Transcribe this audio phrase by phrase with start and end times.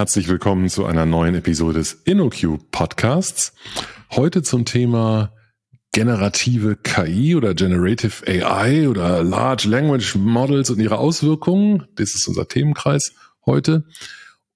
[0.00, 3.52] Herzlich willkommen zu einer neuen Episode des InnoQ Podcasts.
[4.10, 5.34] Heute zum Thema
[5.92, 11.86] generative KI oder Generative AI oder Large Language Models und ihre Auswirkungen.
[11.96, 13.12] Das ist unser Themenkreis
[13.44, 13.84] heute.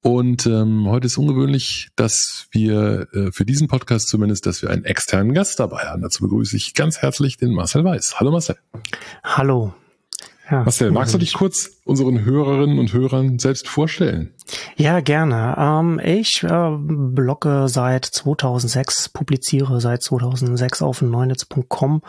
[0.01, 4.87] Und ähm, heute ist ungewöhnlich, dass wir äh, für diesen Podcast zumindest, dass wir einen
[4.87, 6.01] externen Gast dabei haben.
[6.01, 8.19] Dazu begrüße ich ganz herzlich den Marcel Weiß.
[8.19, 8.57] Hallo Marcel.
[9.23, 9.75] Hallo.
[10.51, 14.35] Ja, Marcel, magst du dich kurz unseren Hörerinnen und Hörern selbst vorstellen?
[14.77, 15.55] Ja, gerne.
[15.59, 22.03] Ähm, ich äh, blogge seit 2006, publiziere seit 2006 auf neunetz.com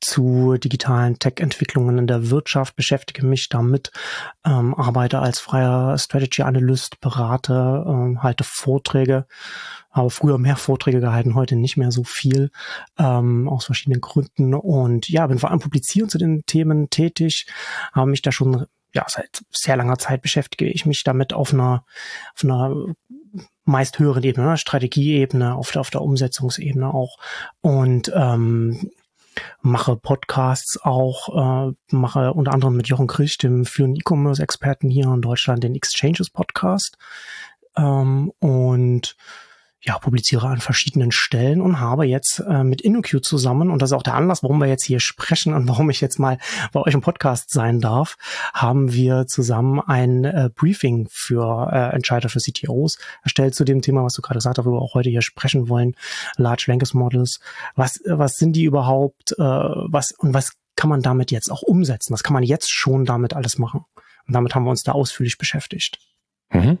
[0.00, 3.90] zu digitalen Tech-Entwicklungen in der Wirtschaft, beschäftige mich damit,
[4.46, 9.26] ähm, arbeite als freier Strategy Analyst, berate, äh, halte Vorträge
[9.92, 12.50] habe früher mehr Vorträge gehalten, heute nicht mehr so viel,
[12.98, 14.54] ähm, aus verschiedenen Gründen.
[14.54, 17.46] Und ja, bin vor allem publizieren zu den Themen tätig,
[17.92, 21.84] habe mich da schon ja, seit sehr langer Zeit beschäftige ich mich damit auf einer,
[22.34, 22.94] auf einer
[23.64, 24.58] meist höheren Ebene, ne?
[24.58, 27.16] Strategieebene, auf der, auf der Umsetzungsebene auch.
[27.60, 28.90] Und ähm,
[29.62, 35.22] mache Podcasts auch, äh, mache unter anderem mit Jochen Krisch, dem führenden E-Commerce-Experten hier in
[35.22, 36.98] Deutschland, den Exchanges Podcast.
[37.76, 39.16] Ähm, und
[39.84, 43.94] ja, publiziere an verschiedenen Stellen und habe jetzt äh, mit InnoQ zusammen, und das ist
[43.94, 46.38] auch der Anlass, warum wir jetzt hier sprechen und warum ich jetzt mal
[46.72, 48.16] bei euch im Podcast sein darf,
[48.54, 54.04] haben wir zusammen ein äh, Briefing für äh, Entscheider für CTOs erstellt zu dem Thema,
[54.04, 55.96] was du gerade gesagt hast, worüber wir auch heute hier sprechen wollen,
[56.36, 57.40] Large Language Models.
[57.74, 59.32] Was, was sind die überhaupt?
[59.32, 62.12] Äh, was, und was kann man damit jetzt auch umsetzen?
[62.12, 63.84] Was kann man jetzt schon damit alles machen?
[64.28, 65.98] Und damit haben wir uns da ausführlich beschäftigt.
[66.52, 66.78] Mhm.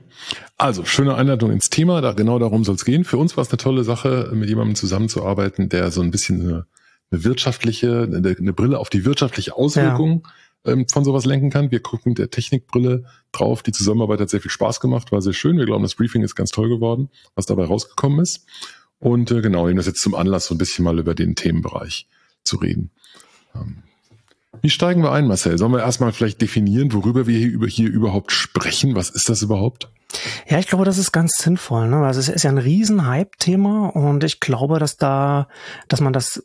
[0.58, 3.04] Also, schöne Einladung ins Thema, da genau darum soll es gehen.
[3.04, 6.66] Für uns war es eine tolle Sache, mit jemandem zusammenzuarbeiten, der so ein bisschen eine,
[7.10, 10.26] eine wirtschaftliche, eine, eine, Brille auf die wirtschaftliche Auswirkung
[10.66, 10.72] ja.
[10.72, 11.70] ähm, von sowas lenken kann.
[11.70, 13.62] Wir gucken mit der Technikbrille drauf.
[13.62, 15.56] Die Zusammenarbeit hat sehr viel Spaß gemacht, war sehr schön.
[15.56, 18.46] Wir glauben, das Briefing ist ganz toll geworden, was dabei rausgekommen ist.
[18.98, 22.08] Und äh, genau, nehmen das jetzt zum Anlass, so ein bisschen mal über den Themenbereich
[22.44, 22.90] zu reden.
[23.54, 23.82] Ähm,
[24.62, 25.58] wie steigen wir ein, Marcel?
[25.58, 28.94] Sollen wir erstmal vielleicht definieren, worüber wir hier, hier überhaupt sprechen?
[28.94, 29.90] Was ist das überhaupt?
[30.48, 31.88] Ja, ich glaube, das ist ganz sinnvoll.
[31.88, 31.96] Ne?
[31.98, 35.48] Also es ist ja ein riesen Hype-Thema und ich glaube, dass da,
[35.88, 36.44] dass man das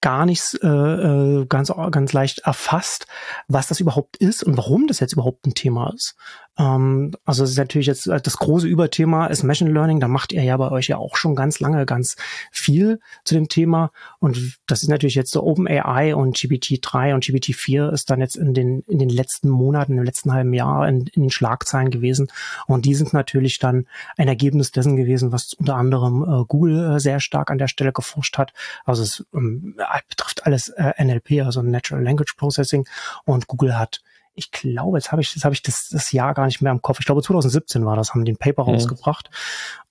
[0.00, 3.06] gar nicht äh, äh, ganz, ganz leicht erfasst,
[3.48, 6.14] was das überhaupt ist und warum das jetzt überhaupt ein Thema ist.
[6.60, 9.98] Ähm, also es ist natürlich jetzt äh, das große Überthema ist Machine Learning.
[9.98, 12.16] Da macht ihr ja bei euch ja auch schon ganz lange ganz
[12.52, 13.90] viel zu dem Thema.
[14.18, 18.52] Und das ist natürlich jetzt so OpenAI und GPT-3 und GPT-4 ist dann jetzt in
[18.52, 22.28] den, in den letzten Monaten, im letzten halben Jahr in, in den Schlagzeilen gewesen.
[22.66, 27.00] Und die sind natürlich dann ein Ergebnis dessen gewesen, was unter anderem äh, Google äh,
[27.00, 28.52] sehr stark an der Stelle geforscht hat.
[28.84, 29.76] Also es ähm,
[30.08, 32.86] betrifft alles äh, NLP, also Natural Language Processing.
[33.24, 34.02] Und Google hat
[34.40, 36.82] ich glaube, jetzt habe ich, das habe ich das, das Jahr gar nicht mehr im
[36.82, 36.98] Kopf.
[36.98, 38.70] Ich glaube, 2017 war das, haben die ein Paper mhm.
[38.70, 39.30] rausgebracht.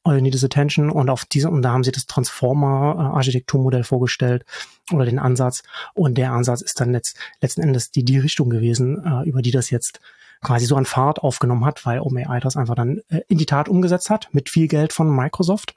[0.03, 0.89] All you need is attention.
[0.89, 4.43] Und auf diese, und da haben sie das Transformer-Architekturmodell vorgestellt
[4.91, 5.61] oder den Ansatz.
[5.93, 9.51] Und der Ansatz ist dann jetzt letzten Endes die, die Richtung gewesen, äh, über die
[9.51, 9.99] das jetzt
[10.41, 13.69] quasi so an Fahrt aufgenommen hat, weil OpenAI das einfach dann äh, in die Tat
[13.69, 15.75] umgesetzt hat mit viel Geld von Microsoft.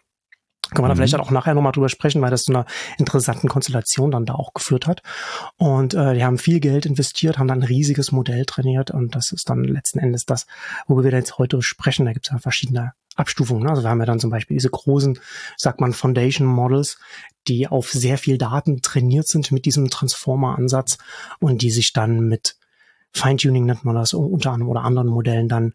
[0.75, 1.21] Kann man da vielleicht mhm.
[1.21, 2.67] auch nachher nochmal drüber sprechen, weil das zu einer
[2.99, 5.03] interessanten Konstellation dann da auch geführt hat.
[5.57, 9.33] Und äh, die haben viel Geld investiert, haben dann ein riesiges Modell trainiert und das
[9.33, 10.47] ist dann letzten Endes das,
[10.87, 12.07] worüber wir jetzt heute sprechen.
[12.07, 13.69] Da gibt es ja verschiedene Abstufungen.
[13.69, 15.19] Also wir haben ja dann zum Beispiel diese großen,
[15.57, 16.99] sagt man, Foundation Models,
[17.49, 20.99] die auf sehr viel Daten trainiert sind mit diesem Transformer-Ansatz
[21.39, 22.57] und die sich dann mit
[23.13, 25.75] Feintuning nennt man das unter anderem oder anderen Modellen dann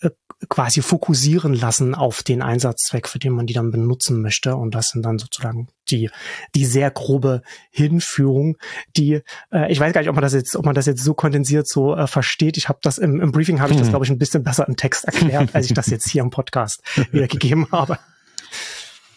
[0.00, 0.10] äh,
[0.48, 4.54] quasi fokussieren lassen auf den Einsatzzweck, für den man die dann benutzen möchte.
[4.54, 6.10] Und das sind dann sozusagen die,
[6.54, 8.56] die sehr grobe Hinführung,
[8.96, 9.22] die,
[9.52, 11.66] äh, ich weiß gar nicht, ob man das jetzt, ob man das jetzt so kondensiert
[11.66, 12.56] so äh, versteht.
[12.56, 13.92] Ich habe das im, im Briefing habe ich das, hm.
[13.92, 16.82] glaube ich, ein bisschen besser im Text erklärt, als ich das jetzt hier im Podcast
[17.10, 17.98] wiedergegeben habe.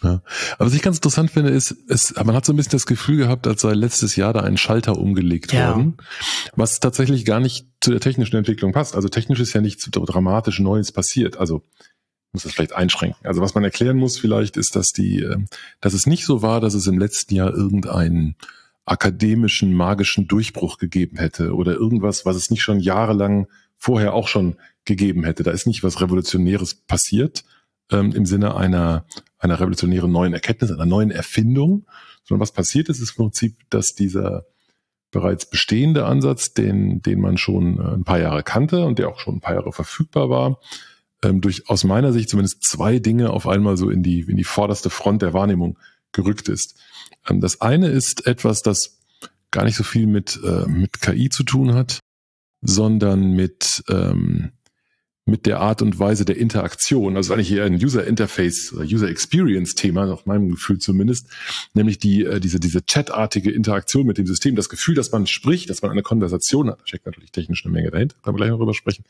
[0.02, 0.22] Ja.
[0.54, 3.18] Aber was ich ganz interessant finde, ist, es, man hat so ein bisschen das Gefühl
[3.18, 5.68] gehabt, als sei letztes Jahr da ein Schalter umgelegt ja.
[5.68, 5.96] worden,
[6.56, 8.94] was tatsächlich gar nicht zu der technischen Entwicklung passt.
[8.96, 11.36] Also technisch ist ja nichts dramatisch Neues passiert.
[11.38, 11.62] Also
[12.32, 13.26] muss das vielleicht einschränken.
[13.26, 15.46] Also was man erklären muss vielleicht ist, dass die, ähm,
[15.80, 18.36] dass es nicht so war, dass es im letzten Jahr irgendeinen
[18.84, 23.46] akademischen, magischen Durchbruch gegeben hätte oder irgendwas, was es nicht schon jahrelang
[23.76, 25.42] vorher auch schon gegeben hätte.
[25.42, 27.44] Da ist nicht was Revolutionäres passiert,
[27.92, 29.04] ähm, im Sinne einer,
[29.38, 31.86] einer revolutionären neuen Erkenntnis, einer neuen Erfindung,
[32.24, 34.44] sondern was passiert ist, ist im Prinzip, dass dieser
[35.10, 39.20] bereits bestehende Ansatz, den, den man schon äh, ein paar Jahre kannte und der auch
[39.20, 40.58] schon ein paar Jahre verfügbar war,
[41.22, 44.44] ähm, durch aus meiner Sicht zumindest zwei Dinge auf einmal so in die, in die
[44.44, 45.78] vorderste Front der Wahrnehmung
[46.12, 46.80] gerückt ist.
[47.28, 48.98] Ähm, das eine ist etwas, das
[49.50, 52.00] gar nicht so viel mit, äh, mit KI zu tun hat,
[52.62, 54.52] sondern mit, ähm,
[55.24, 59.08] mit der Art und Weise der Interaktion, also eigentlich eher ein User Interface oder User
[59.08, 61.28] Experience Thema, nach meinem Gefühl zumindest,
[61.74, 65.70] nämlich die, äh, diese, diese chatartige Interaktion mit dem System, das Gefühl, dass man spricht,
[65.70, 68.38] dass man eine Konversation hat, da steckt natürlich technisch eine Menge dahinter, da werden wir
[68.38, 69.04] gleich noch drüber sprechen,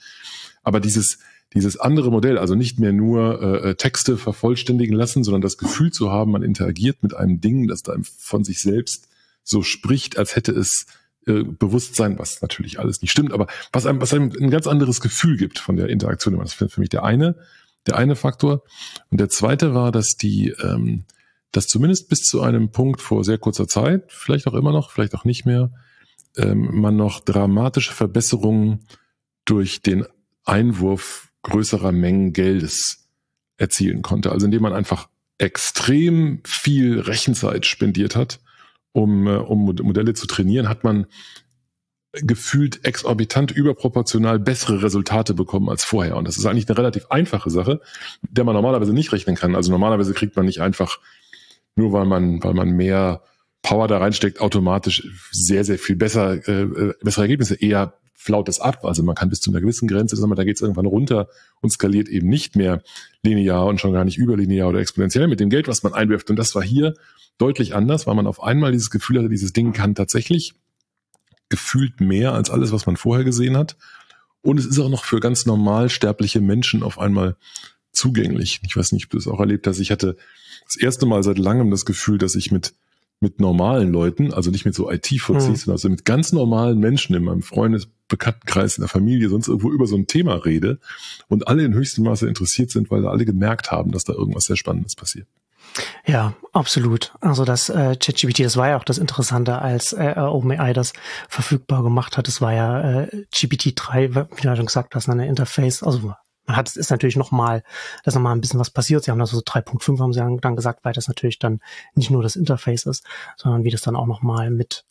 [0.62, 1.18] aber dieses,
[1.54, 5.92] dieses andere Modell, also nicht mehr nur äh, äh, Texte vervollständigen lassen, sondern das Gefühl
[5.92, 9.08] zu haben, man interagiert mit einem Ding, das da von sich selbst
[9.44, 10.86] so spricht, als hätte es
[11.26, 15.00] äh, Bewusstsein, was natürlich alles nicht stimmt, aber was einem, was einem ein ganz anderes
[15.00, 16.38] Gefühl gibt von der Interaktion.
[16.38, 17.36] Das ist für mich der eine,
[17.86, 18.62] der eine Faktor.
[19.10, 21.04] Und der zweite war, dass die, ähm,
[21.52, 25.14] dass zumindest bis zu einem Punkt vor sehr kurzer Zeit, vielleicht auch immer noch, vielleicht
[25.14, 25.70] auch nicht mehr,
[26.36, 28.80] ähm, man noch dramatische Verbesserungen
[29.44, 30.06] durch den
[30.44, 33.08] Einwurf größerer Mengen Geldes
[33.56, 34.32] erzielen konnte.
[34.32, 35.08] Also indem man einfach
[35.38, 38.40] extrem viel Rechenzeit spendiert hat,
[38.92, 41.06] um, äh, um Modelle zu trainieren, hat man
[42.12, 46.16] gefühlt exorbitant überproportional bessere Resultate bekommen als vorher.
[46.16, 47.80] Und das ist eigentlich eine relativ einfache Sache,
[48.22, 49.56] der man normalerweise nicht rechnen kann.
[49.56, 50.98] Also normalerweise kriegt man nicht einfach,
[51.74, 53.22] nur weil man, weil man mehr
[53.62, 57.54] Power da reinsteckt, automatisch sehr, sehr viel besser, äh, äh bessere Ergebnisse.
[57.54, 58.84] Eher flaut es ab.
[58.84, 61.28] Also man kann bis zu einer gewissen Grenze, sagen wir, da geht es irgendwann runter
[61.60, 62.82] und skaliert eben nicht mehr
[63.22, 66.28] linear und schon gar nicht überlinear oder exponentiell mit dem Geld, was man einwirft.
[66.28, 66.94] Und das war hier
[67.38, 70.55] deutlich anders, weil man auf einmal dieses Gefühl hatte, dieses Ding kann tatsächlich
[71.49, 73.76] gefühlt mehr als alles, was man vorher gesehen hat.
[74.43, 77.37] Und es ist auch noch für ganz normal sterbliche Menschen auf einmal
[77.93, 78.61] zugänglich.
[78.64, 79.79] Ich weiß nicht, ob du es auch erlebt hast.
[79.79, 80.17] Ich hatte
[80.67, 82.75] das erste Mal seit langem das Gefühl, dass ich mit
[83.23, 85.55] mit normalen Leuten, also nicht mit so IT-Fuzis, mhm.
[85.55, 89.70] sondern also mit ganz normalen Menschen in meinem Freundes-, Bekanntenkreis, in der Familie, sonst irgendwo
[89.70, 90.81] über so ein Thema rede
[91.29, 94.56] und alle in höchstem Maße interessiert sind, weil alle gemerkt haben, dass da irgendwas sehr
[94.56, 95.29] Spannendes passiert.
[96.04, 97.14] Ja, absolut.
[97.20, 100.92] Also das äh, ChatGPT, das war ja auch das Interessante, als äh, OpenAI das
[101.28, 102.28] verfügbar gemacht hat.
[102.28, 106.12] Das war ja äh, GPT-3, wie du schon gesagt hast, eine Interface, also
[106.46, 107.62] man hat, es ist natürlich nochmal,
[108.02, 109.04] da ist nochmal ein bisschen was passiert.
[109.04, 111.60] Sie haben da so 3.5 haben sie dann gesagt, weil das natürlich dann
[111.94, 114.84] nicht nur das Interface ist, sondern wie das dann auch nochmal mit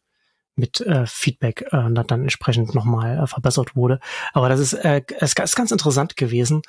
[0.55, 3.99] mit äh, Feedback äh, dann entsprechend nochmal äh, verbessert wurde.
[4.33, 6.61] Aber das ist, äh, ist, ist ganz interessant gewesen,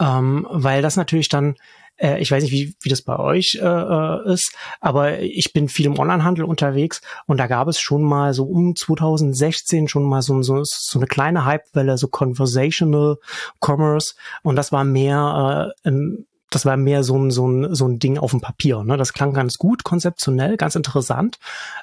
[0.00, 1.56] ähm, weil das natürlich dann
[2.00, 5.68] äh, ich weiß nicht, wie, wie das bei euch äh, äh, ist, aber ich bin
[5.68, 10.22] viel im Onlinehandel unterwegs und da gab es schon mal so um 2016 schon mal
[10.22, 13.16] so, so, so eine kleine Hypewelle, so Conversational
[13.60, 17.86] Commerce und das war mehr äh, im, das war mehr so ein, so ein, so
[17.86, 18.82] ein Ding auf dem Papier.
[18.82, 18.96] Ne?
[18.96, 21.38] Das klang ganz gut, konzeptionell, ganz interessant.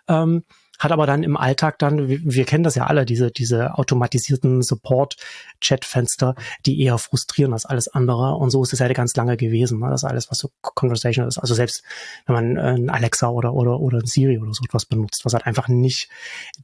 [0.10, 0.44] Ähm,
[0.80, 4.62] hat aber dann im Alltag dann, wir, wir kennen das ja alle, diese, diese automatisierten
[4.62, 6.36] Support-Chat-Fenster,
[6.66, 8.36] die eher frustrieren als alles andere.
[8.36, 9.80] Und so ist es ja ganz lange gewesen.
[9.80, 9.90] Ne?
[9.90, 11.38] Das alles, was so Conversation ist.
[11.38, 11.84] Also selbst
[12.26, 15.34] wenn man äh, ein Alexa oder, oder, oder ein Siri oder so etwas benutzt, was
[15.34, 16.10] halt einfach nicht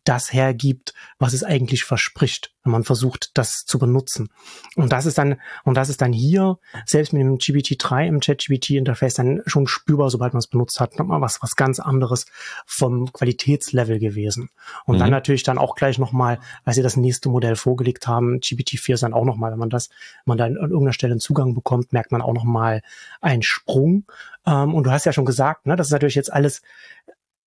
[0.03, 4.29] das hergibt, was es eigentlich verspricht, wenn man versucht, das zu benutzen.
[4.75, 9.15] Und das ist dann, und das ist dann hier, selbst mit dem GPT-3 im Chat-GPT-Interface
[9.15, 12.25] dann schon spürbar, sobald man es benutzt hat, nochmal was, was ganz anderes
[12.65, 14.49] vom Qualitätslevel gewesen.
[14.85, 14.99] Und mhm.
[14.99, 19.03] dann natürlich dann auch gleich nochmal, als sie das nächste Modell vorgelegt haben, GPT-4 ist
[19.03, 19.89] dann auch nochmal, wenn man das,
[20.25, 22.81] wenn man da an irgendeiner Stelle einen Zugang bekommt, merkt man auch nochmal
[23.21, 24.05] einen Sprung.
[24.45, 26.61] Ähm, und du hast ja schon gesagt, ne, das ist natürlich jetzt alles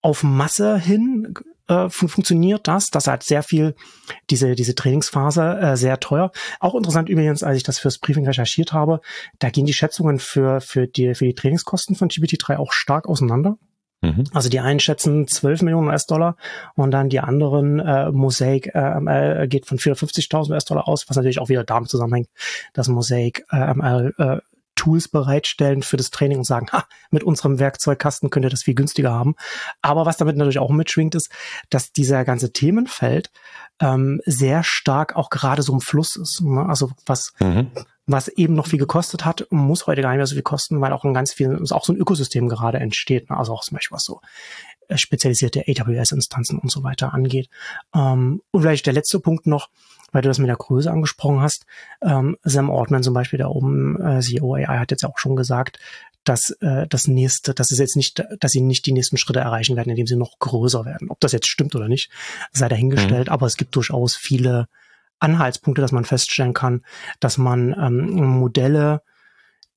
[0.02, 1.34] auf Masse hin
[1.68, 2.86] äh, fun funktioniert das.
[2.86, 3.74] Das hat sehr viel,
[4.30, 6.30] diese, diese Trainingsphase äh, sehr teuer.
[6.60, 9.00] Auch interessant übrigens, als ich das fürs Briefing recherchiert habe,
[9.38, 13.58] da gehen die Schätzungen für, für, die, für die Trainingskosten von GPT-3 auch stark auseinander.
[14.02, 14.24] Mhm.
[14.32, 16.36] Also die einen schätzen 12 Millionen US-Dollar
[16.74, 21.38] und dann die anderen äh, Mosaic äh, ML geht von 450.000 US-Dollar aus, was natürlich
[21.38, 22.28] auch wieder damit zusammenhängt,
[22.72, 24.38] dass Mosaic äh, ML äh,
[24.74, 28.74] Tools bereitstellen für das Training und sagen, ha, mit unserem Werkzeugkasten könnt ihr das viel
[28.74, 29.34] günstiger haben.
[29.80, 31.30] Aber was damit natürlich auch mitschwingt, ist,
[31.70, 33.30] dass dieser ganze Themenfeld
[33.80, 36.42] ähm, sehr stark auch gerade so im Fluss ist.
[36.42, 36.66] Ne?
[36.66, 37.70] Also was, mhm
[38.06, 40.92] was eben noch viel gekostet hat, muss heute gar nicht mehr so viel kosten, weil
[40.92, 43.28] auch ein ganz viel, auch so ein Ökosystem gerade entsteht.
[43.28, 43.36] Ne?
[43.36, 44.20] Also auch zum Beispiel was so
[44.88, 47.48] äh, spezialisierte AWS-Instanzen und so weiter angeht.
[47.94, 49.68] Ähm, und vielleicht der letzte Punkt noch,
[50.12, 51.66] weil du das mit der Größe angesprochen hast.
[52.00, 55.80] Ähm, Sam Altman zum Beispiel, da oben äh, CEO AI, hat jetzt auch schon gesagt,
[56.22, 59.76] dass äh, das nächste, dass es jetzt nicht, dass sie nicht die nächsten Schritte erreichen
[59.76, 61.10] werden, indem sie noch größer werden.
[61.10, 62.10] Ob das jetzt stimmt oder nicht,
[62.52, 63.26] sei dahingestellt.
[63.26, 63.32] Mhm.
[63.32, 64.68] Aber es gibt durchaus viele
[65.18, 66.84] Anhaltspunkte, dass man feststellen kann,
[67.20, 69.02] dass man ähm, Modelle,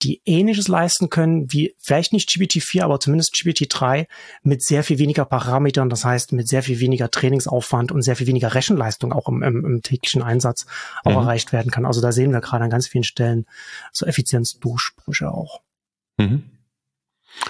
[0.02, 4.08] die ähnliches leisten können, wie vielleicht nicht GPT-4, aber zumindest GPT-3
[4.44, 8.28] mit sehr viel weniger Parametern, das heißt mit sehr viel weniger Trainingsaufwand und sehr viel
[8.28, 10.66] weniger Rechenleistung auch im, im, im täglichen Einsatz
[11.04, 11.18] auch mhm.
[11.18, 11.86] erreicht werden kann.
[11.86, 13.46] Also da sehen wir gerade an ganz vielen Stellen
[13.92, 15.62] so Effizienzdurchbrüche auch.
[16.18, 16.44] Mhm.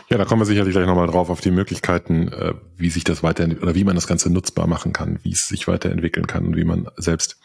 [0.09, 3.23] Ja, da kommen wir sicherlich gleich nochmal drauf auf die Möglichkeiten, äh, wie sich das
[3.23, 6.55] weiterentwickelt oder wie man das Ganze nutzbar machen kann, wie es sich weiterentwickeln kann und
[6.55, 7.37] wie man selbst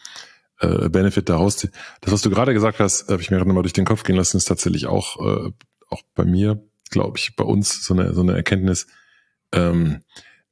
[0.59, 1.57] äh, Benefit daraus.
[1.57, 1.69] Das,
[2.13, 4.37] was du gerade gesagt hast, habe ich mir gerade mal durch den Kopf gehen lassen,
[4.37, 5.51] ist tatsächlich auch, äh,
[5.89, 8.87] auch bei mir, glaube ich, bei uns so eine, so eine Erkenntnis.
[9.51, 10.01] Ähm,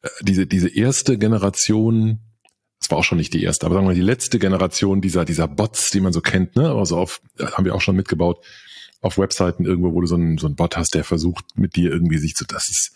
[0.01, 2.19] äh, diese, diese erste Generation,
[2.79, 5.25] das war auch schon nicht die erste, aber sagen wir mal die letzte Generation dieser,
[5.25, 6.71] dieser Bots, die man so kennt, ne?
[6.71, 8.43] Also auf, haben wir auch schon mitgebaut,
[9.01, 11.91] auf Webseiten irgendwo, wo du so einen, so einen Bot hast, der versucht, mit dir
[11.91, 12.93] irgendwie sich zu, das ist,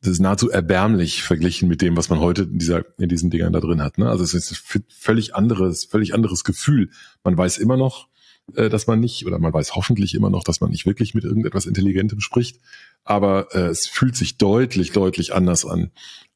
[0.00, 3.52] das ist nahezu erbärmlich verglichen mit dem, was man heute in dieser, in diesen Dingern
[3.52, 3.98] da drin hat.
[3.98, 4.08] Ne?
[4.08, 6.90] Also es ist ein völlig anderes, völlig anderes Gefühl.
[7.22, 8.08] Man weiß immer noch,
[8.54, 11.24] äh, dass man nicht, oder man weiß hoffentlich immer noch, dass man nicht wirklich mit
[11.24, 12.60] irgendetwas Intelligentem spricht.
[13.04, 15.90] Aber äh, es fühlt sich deutlich, deutlich anders an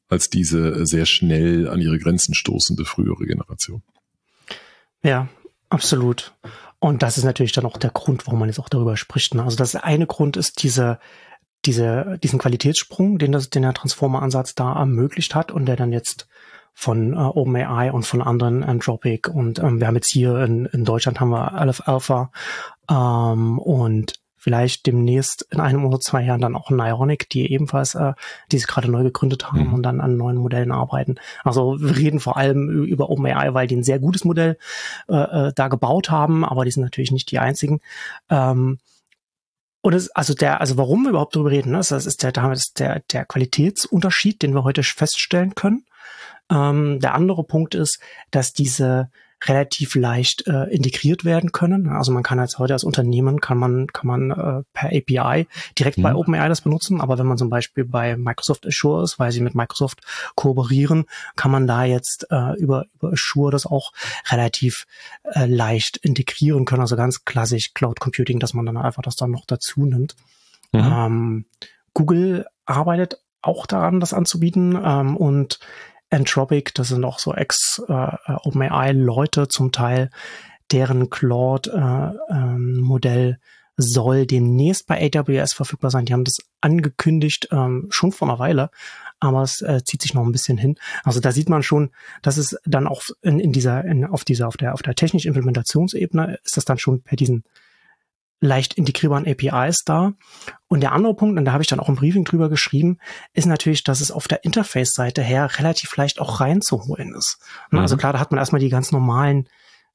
[0.07, 3.81] als diese sehr schnell an ihre Grenzen stoßende frühere Generation.
[5.01, 5.27] Ja,
[5.69, 6.33] absolut.
[6.77, 9.33] Und das ist natürlich dann auch der Grund, warum man jetzt auch darüber spricht.
[9.33, 9.43] Ne?
[9.43, 10.99] Also das eine Grund ist diese
[11.65, 16.27] diese, diesen Qualitätssprung, den, das, den der Transformer-Ansatz da ermöglicht hat und der dann jetzt
[16.73, 20.83] von äh, OpenAI und von anderen Anthropic und ähm, wir haben jetzt hier in, in
[20.83, 22.31] Deutschland haben wir Aleph Alpha
[22.89, 24.13] ähm, und
[24.45, 28.13] vielleicht demnächst in einem oder zwei Jahren dann auch Ironic, die ebenfalls, äh,
[28.51, 29.73] die sich gerade neu gegründet haben mhm.
[29.73, 31.15] und dann an neuen Modellen arbeiten.
[31.43, 34.59] Also wir reden vor allem über OpenAI, weil die ein sehr gutes Modell
[35.09, 37.79] äh, äh, da gebaut haben, aber die sind natürlich nicht die einzigen.
[38.29, 38.77] Ähm,
[39.85, 41.77] und es, also der, also warum wir überhaupt darüber reden, ne?
[41.77, 45.85] das ist der, das der, der Qualitätsunterschied, den wir heute feststellen können.
[46.49, 47.99] Ähm, der andere Punkt ist,
[48.31, 49.11] dass diese
[49.47, 51.89] relativ leicht äh, integriert werden können.
[51.89, 55.47] Also man kann als heute als Unternehmen kann man kann man äh, per API
[55.77, 56.03] direkt mhm.
[56.03, 59.41] bei OpenAI das benutzen, aber wenn man zum Beispiel bei Microsoft Azure ist, weil sie
[59.41, 60.01] mit Microsoft
[60.35, 63.93] kooperieren, kann man da jetzt äh, über über Azure das auch
[64.29, 64.85] relativ
[65.23, 66.81] äh, leicht integrieren können.
[66.81, 70.15] Also ganz klassisch Cloud Computing, dass man dann einfach das dann noch dazu nimmt.
[70.71, 70.79] Mhm.
[70.79, 71.45] Ähm,
[71.93, 75.59] Google arbeitet auch daran, das anzubieten ähm, und
[76.15, 80.09] Entropic, das sind auch so Ex-OpenAI-Leute zum Teil,
[80.71, 83.37] deren Claude-Modell äh, ähm,
[83.77, 86.05] soll demnächst bei AWS verfügbar sein.
[86.05, 88.69] Die haben das angekündigt ähm, schon vor einer Weile,
[89.19, 90.77] aber es äh, zieht sich noch ein bisschen hin.
[91.03, 91.91] Also da sieht man schon,
[92.21, 95.27] dass es dann auch in, in dieser, in, auf dieser, auf der, auf der technischen
[95.27, 97.43] Implementationsebene ist das dann schon per diesen
[98.45, 100.13] leicht integrierbaren APIs da.
[100.67, 102.97] Und der andere Punkt, und da habe ich dann auch im Briefing drüber geschrieben,
[103.33, 107.37] ist natürlich, dass es auf der Interface-Seite her relativ leicht auch reinzuholen ist.
[107.71, 107.95] Ne, also mhm.
[107.95, 109.47] Also klar, da hat man erstmal die ganz normalen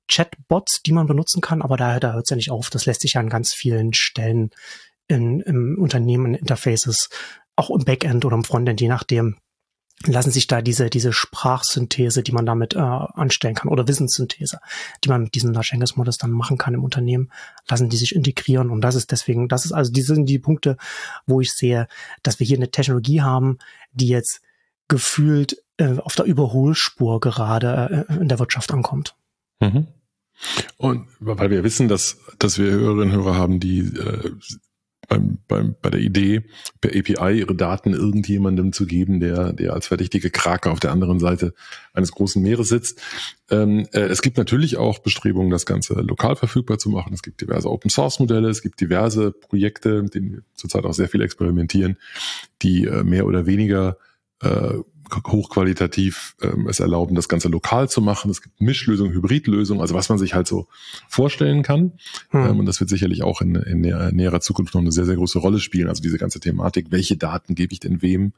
[0.08, 2.70] Chatbots, die man benutzen kann, aber da, da hört es ja nicht auf.
[2.70, 4.50] Das lässt sich ja an ganz vielen Stellen
[5.06, 7.08] in, im Unternehmen, in Interfaces,
[7.56, 9.36] auch im Backend oder im Frontend, je nachdem,
[10.06, 14.60] lassen sich da diese, diese Sprachsynthese, die man damit äh, anstellen kann, oder Wissenssynthese,
[15.04, 17.30] die man mit diesen Large Language Models dann machen kann im Unternehmen,
[17.68, 18.70] lassen die sich integrieren.
[18.70, 20.76] Und das ist deswegen, das ist also, diese sind die Punkte,
[21.26, 21.86] wo ich sehe,
[22.22, 23.58] dass wir hier eine Technologie haben,
[23.92, 24.40] die jetzt
[24.88, 29.14] gefühlt äh, auf der Überholspur gerade äh, in der Wirtschaft ankommt.
[29.60, 29.86] Mhm.
[30.78, 34.30] Und weil wir wissen, dass, dass wir Hörerinnen und Hörer haben, die äh,
[35.10, 36.44] beim, beim, bei der Idee,
[36.80, 41.18] per API ihre Daten irgendjemandem zu geben, der, der als verdächtige Krake auf der anderen
[41.18, 41.52] Seite
[41.92, 43.02] eines großen Meeres sitzt.
[43.50, 47.12] Ähm, äh, es gibt natürlich auch Bestrebungen, das Ganze lokal verfügbar zu machen.
[47.12, 50.94] Es gibt diverse Open Source Modelle, es gibt diverse Projekte, mit denen wir zurzeit auch
[50.94, 51.96] sehr viel experimentieren,
[52.62, 53.96] die äh, mehr oder weniger
[54.42, 54.74] äh,
[55.10, 58.30] hochqualitativ ähm, es erlauben, das Ganze lokal zu machen.
[58.30, 60.66] Es gibt Mischlösungen, Hybridlösungen, also was man sich halt so
[61.08, 61.92] vorstellen kann.
[62.30, 62.46] Hm.
[62.46, 65.16] Ähm, und das wird sicherlich auch in, in näher, näherer Zukunft noch eine sehr, sehr
[65.16, 65.88] große Rolle spielen.
[65.88, 68.32] Also diese ganze Thematik, welche Daten gebe ich denn wem,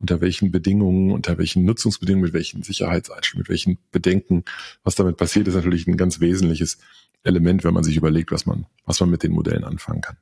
[0.00, 4.44] unter welchen Bedingungen, unter welchen Nutzungsbedingungen, mit welchen Sicherheitseinstellungen, mit welchen Bedenken,
[4.82, 6.78] was damit passiert, ist natürlich ein ganz wesentliches
[7.22, 10.16] Element, wenn man sich überlegt, was man, was man mit den Modellen anfangen kann.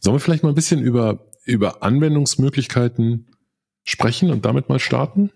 [0.00, 3.26] Sollen wir vielleicht mal ein bisschen über, über Anwendungsmöglichkeiten
[3.90, 5.30] sprechen und damit mal starten?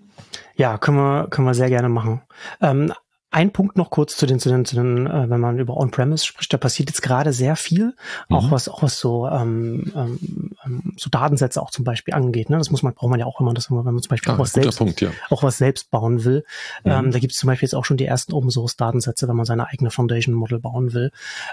[0.57, 2.23] Ja, können wir, können wir sehr gerne machen.
[2.61, 2.93] Ähm,
[3.35, 6.25] ein Punkt noch kurz zu den, zu den, zu den äh, wenn man über On-Premise
[6.25, 7.97] spricht, da passiert jetzt gerade sehr viel,
[8.29, 8.37] mhm.
[8.37, 12.49] auch was, auch was so, ähm, ähm, ähm, so Datensätze auch zum Beispiel angeht.
[12.49, 12.59] Ne?
[12.59, 14.37] Das muss man, braucht man ja auch immer, dass man, wenn man zum Beispiel ah,
[14.37, 15.11] auch was selbst, Punkt, ja.
[15.31, 16.45] auch was selbst bauen will.
[16.85, 16.91] Mhm.
[16.93, 19.37] Ähm, da gibt es zum Beispiel jetzt auch schon die ersten Open Source Datensätze, wenn
[19.37, 21.11] man seine eigene Foundation Model bauen will.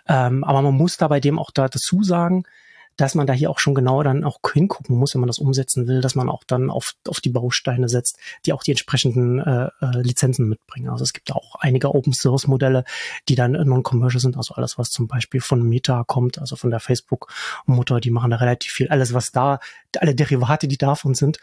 [0.07, 2.43] Ähm, aber man muss da bei dem auch da dazu sagen,
[2.97, 5.87] dass man da hier auch schon genau dann auch hingucken muss, wenn man das umsetzen
[5.87, 9.69] will, dass man auch dann auf, auf die Bausteine setzt, die auch die entsprechenden äh,
[9.81, 10.89] äh, Lizenzen mitbringen.
[10.89, 12.83] Also es gibt auch einige Open Source Modelle,
[13.27, 16.79] die dann non-commercial sind, also alles, was zum Beispiel von Meta kommt, also von der
[16.79, 18.89] Facebook-Mutter, die machen da relativ viel.
[18.89, 19.59] Alles, was da,
[19.97, 21.39] alle Derivate, die davon sind,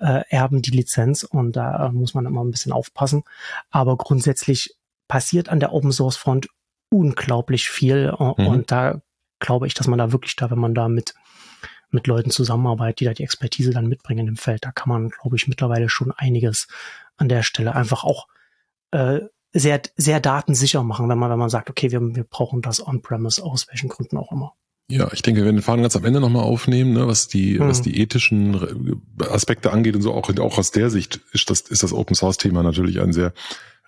[0.00, 3.24] äh, erben die Lizenz und da äh, muss man immer ein bisschen aufpassen.
[3.70, 4.76] Aber grundsätzlich
[5.08, 6.48] passiert an der Open Source Front
[6.90, 8.46] unglaublich viel äh, mhm.
[8.46, 9.02] und da
[9.42, 11.14] glaube ich, dass man da wirklich da, wenn man da mit,
[11.90, 15.36] mit Leuten zusammenarbeitet, die da die Expertise dann mitbringen im Feld, da kann man, glaube
[15.36, 16.68] ich, mittlerweile schon einiges
[17.16, 18.28] an der Stelle einfach auch
[18.92, 19.20] äh,
[19.52, 23.42] sehr, sehr datensicher machen, wenn man, wenn man sagt, okay, wir, wir brauchen das on-premise
[23.42, 24.54] aus welchen Gründen auch immer.
[24.88, 27.58] Ja, ich denke, wir werden den Faden ganz am Ende nochmal aufnehmen, ne, was die,
[27.58, 27.68] hm.
[27.68, 31.82] was die ethischen Aspekte angeht und so auch, auch aus der Sicht ist das, ist
[31.82, 33.32] das Open Source Thema natürlich ein sehr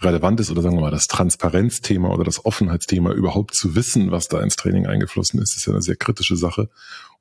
[0.00, 4.40] relevantes oder sagen wir mal das Transparenzthema oder das Offenheitsthema überhaupt zu wissen, was da
[4.40, 6.68] ins Training eingeflossen ist, ist ja eine sehr kritische Sache.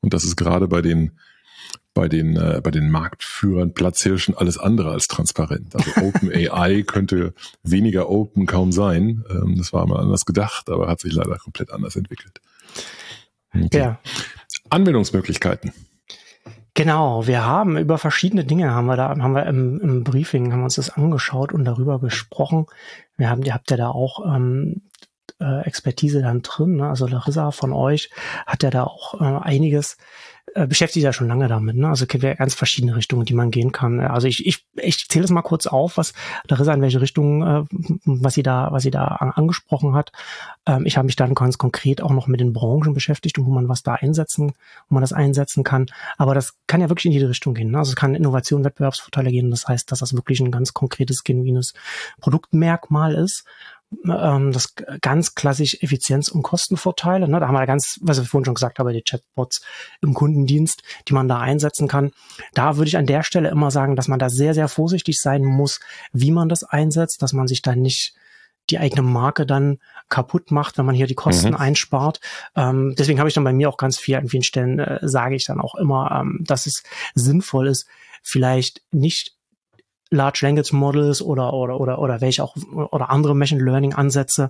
[0.02, 1.12] Und das ist gerade bei den
[1.94, 5.76] bei den äh, bei den Marktführern Platzhirschen alles andere als transparent.
[5.76, 9.24] Also Open AI könnte weniger open kaum sein.
[9.30, 12.42] Ähm, das war mal anders gedacht, aber hat sich leider komplett anders entwickelt.
[13.56, 13.78] Okay.
[13.78, 14.00] Ja.
[14.70, 15.72] Anwendungsmöglichkeiten.
[16.76, 20.62] Genau, wir haben über verschiedene Dinge haben wir da, haben wir im, im Briefing, haben
[20.62, 22.66] wir uns das angeschaut und darüber gesprochen.
[23.16, 24.82] Wir haben, ihr habt ja da auch ähm,
[25.40, 26.78] äh, Expertise dann drin.
[26.78, 26.90] Ne?
[26.90, 28.10] Also Larissa von euch
[28.48, 29.98] hat ja da auch äh, einiges
[30.56, 31.76] äh, beschäftigt ja schon lange damit.
[31.76, 31.88] Ne?
[31.88, 34.00] Also gibt ja ganz verschiedene Richtungen, die man gehen kann.
[34.00, 36.14] Also ich, ich, ich zähle das mal kurz auf, was
[36.48, 37.64] Larissa in welche Richtung, äh,
[38.06, 40.12] was sie da, was sie da angesprochen hat.
[40.66, 43.52] Ähm, ich habe mich dann ganz konkret auch noch mit den Branchen beschäftigt und wo
[43.52, 44.54] man was da einsetzen,
[44.90, 45.88] wo man das einsetzen kann.
[46.18, 47.72] Aber das kann ja wirklich in jede Richtung gehen.
[47.72, 47.80] Ne?
[47.80, 49.50] Also es kann Innovation, Wettbewerbsvorteile gehen.
[49.50, 51.74] Das heißt, dass das wirklich ein ganz konkretes, genuines
[52.20, 53.46] Produktmerkmal ist
[54.06, 57.28] ähm, das ganz klassisch Effizienz- und Kostenvorteile.
[57.28, 57.40] Ne?
[57.40, 59.62] Da haben wir ganz, was ich vorhin schon gesagt habe, die Chatbots
[60.02, 62.12] im Kundendienst, die man da einsetzen kann.
[62.54, 65.44] Da würde ich an der Stelle immer sagen, dass man da sehr, sehr vorsichtig sein
[65.44, 65.80] muss,
[66.12, 68.16] wie man das einsetzt, dass man sich da nicht
[68.70, 71.58] die eigene Marke dann kaputt macht, wenn man hier die Kosten mhm.
[71.58, 72.20] einspart.
[72.56, 75.36] Ähm, deswegen habe ich dann bei mir auch ganz viel an vielen Stellen äh, sage
[75.36, 76.84] ich dann auch immer, ähm, dass es
[77.14, 77.88] sinnvoll ist,
[78.22, 79.36] vielleicht nicht
[80.14, 84.50] Large Language Models oder, oder, oder, oder welche auch, oder andere Machine Learning Ansätze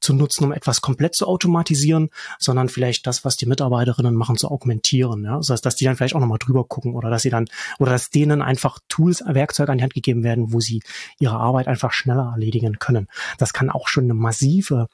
[0.00, 4.48] zu nutzen, um etwas komplett zu automatisieren, sondern vielleicht das, was die Mitarbeiterinnen machen, zu
[4.48, 5.24] augmentieren.
[5.24, 5.36] Ja?
[5.36, 7.46] Das heißt, dass die dann vielleicht auch nochmal drüber gucken oder dass sie dann,
[7.78, 10.82] oder dass denen einfach Tools, Werkzeuge an die Hand gegeben werden, wo sie
[11.18, 13.08] ihre Arbeit einfach schneller erledigen können.
[13.38, 14.88] Das kann auch schon eine massive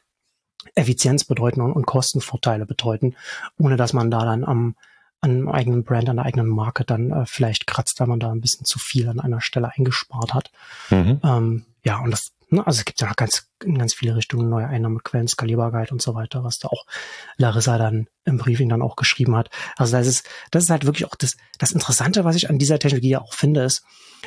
[0.75, 3.15] Effizienz bedeuten und, und Kostenvorteile bedeuten,
[3.59, 4.75] ohne dass man da dann am
[5.21, 8.31] an einem eigenen Brand, an der eigenen Marke dann äh, vielleicht kratzt, weil man da
[8.31, 10.51] ein bisschen zu viel an einer Stelle eingespart hat.
[10.91, 11.21] Mhm.
[11.25, 14.49] Ähm, ja, und das, ne, also es gibt ja noch ganz, in ganz viele Richtungen
[14.49, 16.87] neue Einnahmequellen, Skalierbarkeit und so weiter, was da auch
[17.37, 19.51] Larissa dann im Briefing dann auch geschrieben hat.
[19.77, 22.79] Also das ist, das ist halt wirklich auch das, das Interessante, was ich an dieser
[22.79, 23.85] Technologie auch finde, ist,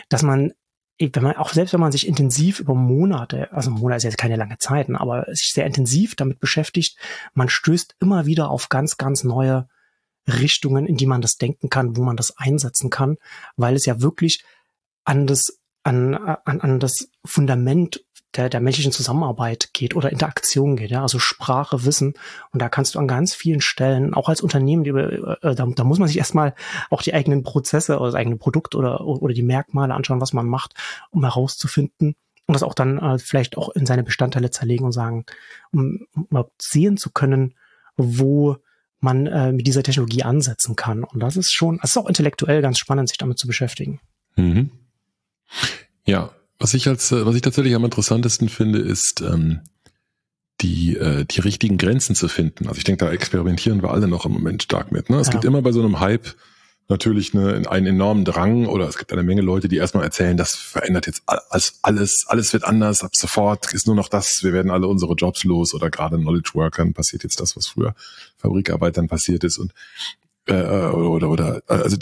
[0.09, 0.51] dass man
[0.99, 4.35] wenn man auch selbst wenn man sich intensiv über Monate, also Monat ist jetzt keine
[4.35, 6.95] lange Zeit, aber sich sehr intensiv damit beschäftigt,
[7.33, 9.67] man stößt immer wieder auf ganz, ganz neue
[10.27, 13.17] Richtungen, in die man das denken kann, wo man das einsetzen kann,
[13.55, 14.43] weil es ja wirklich
[15.03, 18.03] an das, an, an, an das Fundament
[18.35, 22.13] der, der menschlichen Zusammenarbeit geht oder Interaktion geht, ja, also Sprache, Wissen.
[22.51, 25.83] Und da kannst du an ganz vielen Stellen, auch als Unternehmen, die, äh, da, da
[25.83, 26.53] muss man sich erstmal
[26.89, 30.47] auch die eigenen Prozesse oder das eigene Produkt oder, oder die Merkmale anschauen, was man
[30.47, 30.75] macht,
[31.09, 32.15] um herauszufinden
[32.47, 35.25] und das auch dann äh, vielleicht auch in seine Bestandteile zerlegen und sagen,
[35.71, 37.55] um, um sehen zu können,
[37.97, 38.57] wo
[39.01, 41.03] man äh, mit dieser Technologie ansetzen kann.
[41.03, 43.99] Und das ist schon, das ist auch intellektuell ganz spannend, sich damit zu beschäftigen.
[44.35, 44.71] Mhm.
[46.05, 49.61] Ja, was ich als, äh, was ich tatsächlich am interessantesten finde, ist ähm,
[50.61, 52.67] die, äh, die richtigen Grenzen zu finden.
[52.67, 55.09] Also ich denke, da experimentieren wir alle noch im Moment stark mit.
[55.09, 55.17] Ne?
[55.17, 55.33] Es ja.
[55.33, 56.35] gibt immer bei so einem Hype
[56.91, 60.53] natürlich eine, einen enormen Drang oder es gibt eine Menge Leute, die erstmal erzählen, das
[60.53, 64.69] verändert jetzt alles, alles, alles wird anders, ab sofort ist nur noch das, wir werden
[64.69, 67.95] alle unsere Jobs los oder gerade Knowledge Workern passiert jetzt das, was früher
[68.37, 69.73] Fabrikarbeitern passiert ist und
[70.45, 71.97] äh, oder, oder also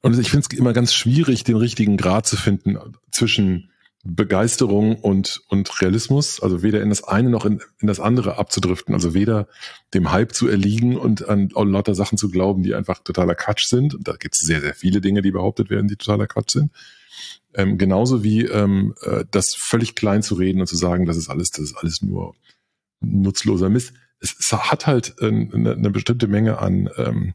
[0.00, 2.78] und ich finde es immer ganz schwierig, den richtigen Grad zu finden
[3.10, 3.70] zwischen
[4.06, 8.94] Begeisterung und, und Realismus, also weder in das eine noch in, in das andere abzudriften,
[8.94, 9.48] also weder
[9.94, 13.66] dem Hype zu erliegen und an, an lauter Sachen zu glauben, die einfach totaler Quatsch
[13.66, 13.94] sind.
[13.94, 16.70] Und da gibt es sehr, sehr viele Dinge, die behauptet werden, die totaler Quatsch sind.
[17.54, 21.30] Ähm, genauso wie ähm, äh, das völlig klein zu reden und zu sagen, das ist
[21.30, 22.34] alles, das ist alles nur
[23.00, 23.94] nutzloser Mist.
[24.20, 27.32] Es, es hat halt äh, eine, eine bestimmte Menge an ähm,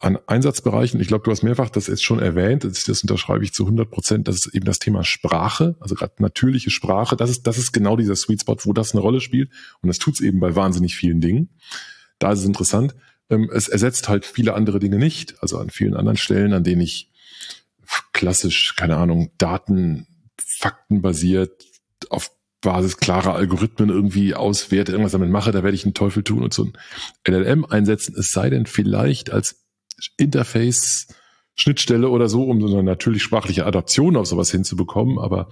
[0.00, 0.98] an Einsatzbereichen.
[0.98, 2.64] Ich glaube, du hast mehrfach das jetzt schon erwähnt.
[2.64, 4.28] Das, unterschreibe ich zu 100 Prozent.
[4.28, 7.16] Das ist eben das Thema Sprache, also gerade natürliche Sprache.
[7.16, 9.50] Das ist, das ist genau dieser Sweet Spot, wo das eine Rolle spielt.
[9.82, 11.50] Und das tut es eben bei wahnsinnig vielen Dingen.
[12.18, 12.94] Da ist es interessant.
[13.28, 15.42] Ähm, es ersetzt halt viele andere Dinge nicht.
[15.42, 17.12] Also an vielen anderen Stellen, an denen ich
[18.14, 20.06] klassisch, keine Ahnung, Daten,
[20.38, 21.66] Fakten basiert,
[22.08, 22.30] auf
[22.62, 26.52] Basis klarer Algorithmen irgendwie auswerte, irgendwas damit mache, da werde ich einen Teufel tun und
[26.52, 26.72] so ein
[27.26, 29.59] LLM einsetzen, es sei denn vielleicht als
[30.16, 31.08] Interface,
[31.54, 35.48] Schnittstelle oder so, um so eine natürlich sprachliche Adaption auf sowas hinzubekommen, aber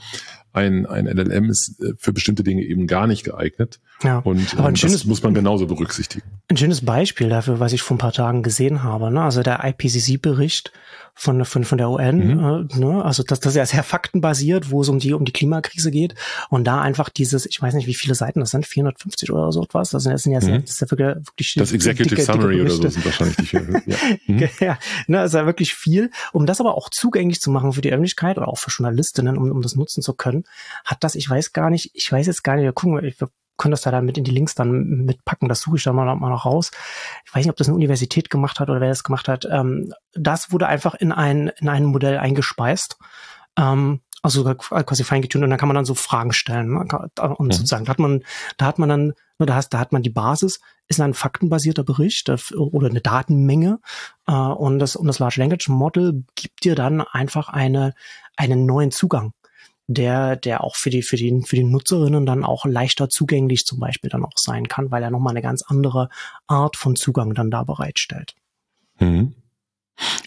[0.53, 3.81] ein, ein LLM ist äh, für bestimmte Dinge eben gar nicht geeignet.
[4.03, 4.19] Ja.
[4.19, 6.27] Und aber ein ähm, schönes, das muss man genauso berücksichtigen.
[6.49, 9.23] Ein schönes Beispiel dafür, was ich vor ein paar Tagen gesehen habe, ne?
[9.23, 10.73] also der IPCC-Bericht
[11.19, 12.69] von, von, von der UN, mhm.
[12.71, 13.05] äh, ne?
[13.05, 16.15] also das, das ist ja sehr faktenbasiert, wo es um die, um die Klimakrise geht
[16.49, 19.65] und da einfach dieses, ich weiß nicht, wie viele Seiten das sind, 450 oder so
[19.65, 20.63] etwas, das sind, das sind ja, mhm.
[20.63, 23.47] das ist ja wirklich, wirklich Das Executive dicke, Summary dicke oder so sind wahrscheinlich die
[23.47, 23.83] vier.
[23.87, 23.97] Ja,
[24.29, 24.49] mhm.
[24.61, 27.91] ja ne, ist ja wirklich viel, um das aber auch zugänglich zu machen für die
[27.91, 30.38] Öffentlichkeit oder auch für Journalistinnen, um, um das nutzen zu können,
[30.85, 33.73] hat das, ich weiß gar nicht, ich weiß jetzt gar nicht, wir gucken, wir können
[33.73, 35.49] das da dann mit in die Links dann mitpacken.
[35.49, 36.71] Das suche ich dann mal, mal noch raus.
[37.27, 39.47] Ich weiß nicht, ob das eine Universität gemacht hat oder wer das gemacht hat.
[39.51, 42.97] Ähm, das wurde einfach in ein, in ein Modell eingespeist.
[43.59, 46.73] Ähm, also quasi feingetunt und dann kann man dann so Fragen stellen.
[46.73, 46.81] Ne?
[46.81, 47.53] Und mhm.
[47.53, 48.25] sozusagen, da hat man,
[48.57, 49.07] da hat man dann,
[49.39, 53.79] ne, da, hast, da hat man die Basis, ist ein faktenbasierter Bericht oder eine Datenmenge.
[54.27, 57.95] Äh, und das, und das Large Language Model gibt dir dann einfach eine,
[58.37, 59.33] einen neuen Zugang
[59.89, 63.81] der, der auch für die, für die, für die Nutzerinnen dann auch leichter zugänglich zum
[63.81, 66.11] Beispiel dann auch sein kann, weil er nochmal eine ganz andere
[66.47, 68.35] Art von Zugang dann da bereitstellt.
[69.01, 69.35] Mhm.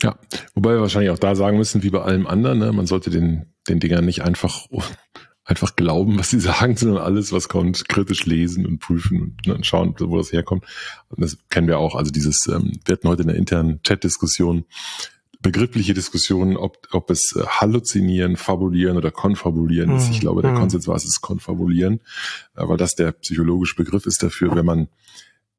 [0.01, 0.17] Ja,
[0.55, 3.53] wobei wir wahrscheinlich auch da sagen müssen, wie bei allem anderen, ne, man sollte den,
[3.69, 4.65] den Dingern nicht einfach,
[5.45, 9.63] einfach glauben, was sie sagen, sondern alles, was kommt, kritisch lesen und prüfen und, ne,
[9.63, 10.65] schauen, wo das herkommt.
[11.09, 11.95] Und das kennen wir auch.
[11.95, 14.65] Also dieses, ähm, wir hatten heute in der internen Chat-Diskussion
[15.41, 20.09] begriffliche Diskussionen, ob, ob es äh, halluzinieren, fabulieren oder konfabulieren ist.
[20.09, 20.21] Ich mhm.
[20.21, 20.57] glaube, der mhm.
[20.57, 22.01] Konsens war, es ist konfabulieren,
[22.53, 24.87] weil das der psychologische Begriff ist dafür, wenn man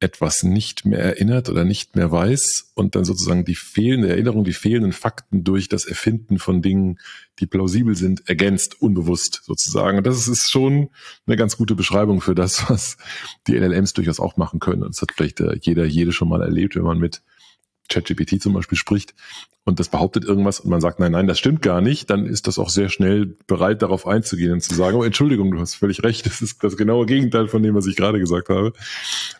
[0.03, 4.53] etwas nicht mehr erinnert oder nicht mehr weiß und dann sozusagen die fehlende Erinnerung, die
[4.53, 6.99] fehlenden Fakten durch das Erfinden von Dingen,
[7.39, 9.99] die plausibel sind, ergänzt, unbewusst sozusagen.
[9.99, 10.89] Und das ist schon
[11.25, 12.97] eine ganz gute Beschreibung für das, was
[13.47, 14.83] die LLMs durchaus auch machen können.
[14.83, 17.21] Und das hat vielleicht äh, jeder, jede schon mal erlebt, wenn man mit
[17.93, 19.13] ChatGPT zum Beispiel spricht
[19.63, 22.47] und das behauptet irgendwas und man sagt, nein, nein, das stimmt gar nicht, dann ist
[22.47, 26.03] das auch sehr schnell bereit, darauf einzugehen und zu sagen, oh, Entschuldigung, du hast völlig
[26.03, 28.73] recht, das ist das genaue Gegenteil von dem, was ich gerade gesagt habe.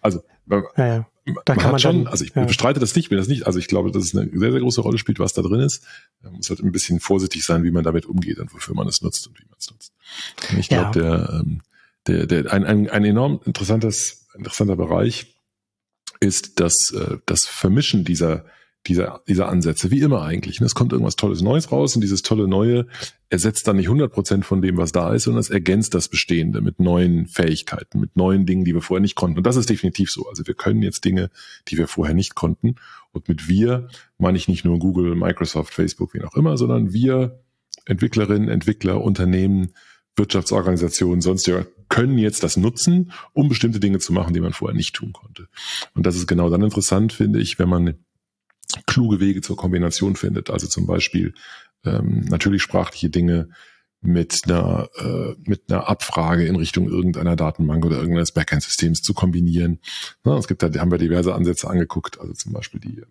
[0.01, 1.07] Also, man, ja, ja.
[1.45, 2.43] Da man hat schon, dann, also ich ja.
[2.43, 4.81] bestreite das nicht, will das nicht, also ich glaube, dass es eine sehr, sehr große
[4.81, 5.85] Rolle spielt, was da drin ist.
[6.21, 9.01] Man muss halt ein bisschen vorsichtig sein, wie man damit umgeht und wofür man es
[9.01, 9.93] nutzt und wie man es nutzt.
[10.51, 11.61] Und ich glaube, der, ähm,
[12.07, 15.32] der, der, ein, ein, ein enorm interessantes, interessanter Bereich
[16.23, 18.45] ist das, äh, das Vermischen dieser,
[18.87, 20.61] dieser, dieser Ansätze, wie immer eigentlich.
[20.61, 22.87] Es kommt irgendwas Tolles Neues raus und dieses tolle Neue
[23.29, 26.61] ersetzt dann nicht 100 Prozent von dem, was da ist, sondern es ergänzt das Bestehende
[26.61, 29.37] mit neuen Fähigkeiten, mit neuen Dingen, die wir vorher nicht konnten.
[29.37, 30.27] Und das ist definitiv so.
[30.29, 31.29] Also wir können jetzt Dinge,
[31.67, 32.75] die wir vorher nicht konnten.
[33.11, 37.41] Und mit wir meine ich nicht nur Google, Microsoft, Facebook, wie auch immer, sondern wir
[37.85, 39.73] Entwicklerinnen, Entwickler, Unternehmen,
[40.15, 44.75] Wirtschaftsorganisationen, sonst ja, können jetzt das nutzen, um bestimmte Dinge zu machen, die man vorher
[44.75, 45.47] nicht tun konnte.
[45.93, 47.93] Und das ist genau dann interessant, finde ich, wenn man
[48.87, 50.49] kluge Wege zur Kombination findet.
[50.49, 51.35] Also zum Beispiel
[51.85, 53.49] ähm, natürlich sprachliche Dinge
[54.01, 59.79] mit einer, äh, mit einer Abfrage in Richtung irgendeiner Datenbank oder irgendeines Backend-Systems zu kombinieren.
[60.23, 63.03] Na, es gibt da, haben wir diverse Ansätze angeguckt, also zum Beispiel die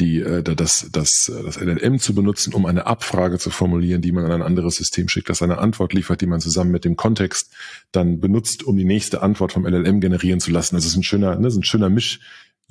[0.00, 4.24] die äh, das, das, das LLM zu benutzen, um eine Abfrage zu formulieren, die man
[4.24, 7.52] an ein anderes System schickt, das eine Antwort liefert, die man zusammen mit dem Kontext
[7.92, 10.74] dann benutzt, um die nächste Antwort vom LLM generieren zu lassen.
[10.74, 12.20] Das ist ein schöner, ne, ist ein schöner Misch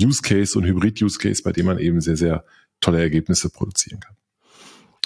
[0.02, 2.44] Use Case und Hybrid Use Case, bei dem man eben sehr, sehr
[2.82, 4.16] tolle Ergebnisse produzieren kann.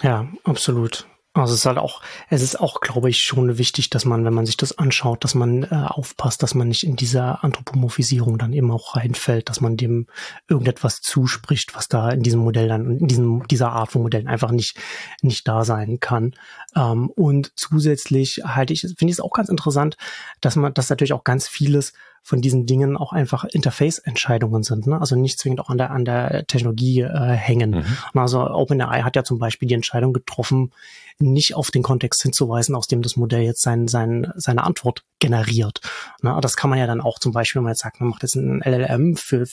[0.02, 1.08] Ja, absolut.
[1.42, 4.34] Also es ist halt auch, es ist auch, glaube ich, schon wichtig, dass man, wenn
[4.34, 8.54] man sich das anschaut, dass man äh, aufpasst, dass man nicht in dieser Anthropomorphisierung dann
[8.54, 10.08] eben auch reinfällt, dass man dem
[10.48, 14.52] irgendetwas zuspricht, was da in diesem Modell dann, in diesem, dieser Art von Modellen einfach
[14.52, 14.78] nicht,
[15.22, 16.34] nicht da sein kann.
[16.76, 19.98] Ähm, und zusätzlich halte ich, finde ich es auch ganz interessant,
[20.42, 21.94] dass man, dass natürlich auch ganz vieles
[22.28, 25.00] von diesen Dingen auch einfach Interface-Entscheidungen sind, ne?
[25.00, 27.72] also nicht zwingend auch an der, an der Technologie äh, hängen.
[27.72, 28.20] Mhm.
[28.20, 30.74] Also OpenAI hat ja zum Beispiel die Entscheidung getroffen,
[31.20, 35.80] nicht auf den Kontext hinzuweisen, aus dem das Modell jetzt sein, sein, seine Antwort generiert.
[36.22, 36.38] Ne?
[36.42, 38.36] Das kann man ja dann auch zum Beispiel, wenn man jetzt sagt, man macht jetzt
[38.36, 39.46] ein LLM für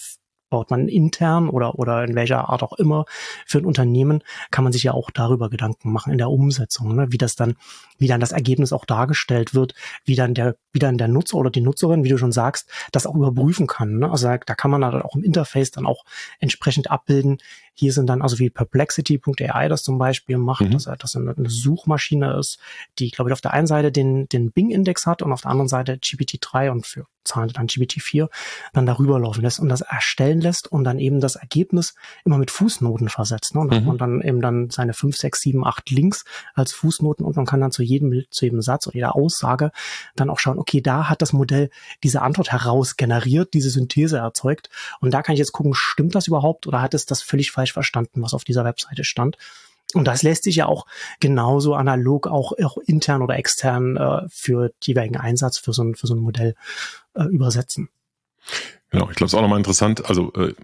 [0.50, 3.06] baut man intern oder, oder in welcher Art auch immer
[3.46, 7.06] für ein Unternehmen, kann man sich ja auch darüber Gedanken machen in der Umsetzung, ne?
[7.10, 7.54] wie das dann,
[7.98, 11.50] wie dann das Ergebnis auch dargestellt wird, wie dann der, wie dann der Nutzer oder
[11.50, 13.98] die Nutzerin, wie du schon sagst, das auch überprüfen kann.
[13.98, 14.10] Ne?
[14.10, 16.04] Also da, da kann man dann auch im Interface dann auch
[16.40, 17.38] entsprechend abbilden,
[17.76, 20.70] hier sind dann also wie Perplexity.ai das zum Beispiel macht, mhm.
[20.70, 22.58] dass er das eine, eine Suchmaschine ist,
[23.00, 25.68] die, glaube ich, auf der einen Seite den, den Bing-Index hat und auf der anderen
[25.68, 28.28] Seite GPT-3 und für Zahlen dann GPT-4
[28.74, 32.50] dann darüber laufen lässt und das erstellen lässt und dann eben das Ergebnis immer mit
[32.50, 33.54] Fußnoten versetzt.
[33.54, 33.62] Ne?
[33.62, 33.86] Und mhm.
[33.86, 37.60] man dann eben dann seine 5, 6, 7, 8 Links als Fußnoten und man kann
[37.60, 39.72] dann zu jedem, zu jedem Satz oder jeder Aussage
[40.14, 41.70] dann auch schauen, okay, da hat das Modell
[42.02, 46.26] diese Antwort heraus generiert, diese Synthese erzeugt und da kann ich jetzt gucken, stimmt das
[46.26, 49.36] überhaupt oder hat es das völlig falsch verstanden, was auf dieser Webseite stand.
[49.92, 50.86] Und das lässt sich ja auch
[51.20, 56.06] genauso analog auch, auch intern oder extern äh, für jeweiligen Einsatz für so ein, für
[56.06, 56.54] so ein Modell
[57.14, 57.90] äh, übersetzen.
[58.90, 60.04] Genau, ich glaube, es ist auch nochmal interessant.
[60.06, 60.54] Also äh,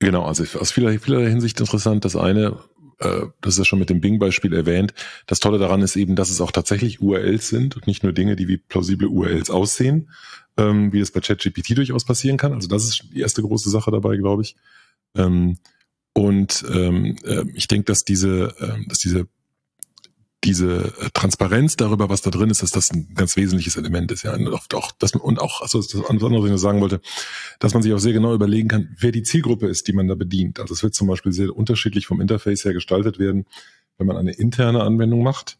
[0.00, 2.06] Genau, also aus vieler, vieler Hinsicht interessant.
[2.06, 2.56] Das eine,
[3.00, 4.94] äh, das ist ja schon mit dem Bing-Beispiel erwähnt.
[5.26, 8.36] Das Tolle daran ist eben, dass es auch tatsächlich URLs sind und nicht nur Dinge,
[8.36, 10.10] die wie plausible URLs aussehen,
[10.56, 12.52] ähm, wie es bei ChatGPT durchaus passieren kann.
[12.52, 14.56] Also das ist die erste große Sache dabei, glaube ich.
[15.14, 15.58] Ähm,
[16.12, 19.26] und ähm, äh, ich denke, dass diese, äh, dass diese
[20.44, 24.22] diese Transparenz darüber, was da drin ist, dass das ein ganz wesentliches Element ist.
[24.22, 27.00] Ja, und auch, dass man, und auch, also das andere, was ich sagen wollte,
[27.58, 30.14] dass man sich auch sehr genau überlegen kann, wer die Zielgruppe ist, die man da
[30.14, 30.58] bedient.
[30.58, 33.46] Also es wird zum Beispiel sehr unterschiedlich vom Interface her gestaltet werden,
[33.98, 35.58] wenn man eine interne Anwendung macht,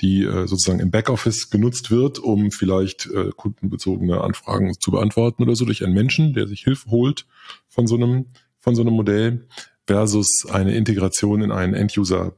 [0.00, 5.54] die äh, sozusagen im Backoffice genutzt wird, um vielleicht äh, kundenbezogene Anfragen zu beantworten oder
[5.54, 7.26] so durch einen Menschen, der sich Hilfe holt
[7.68, 8.26] von so einem,
[8.58, 9.46] von so einem Modell
[9.86, 12.34] versus eine Integration in einen End-User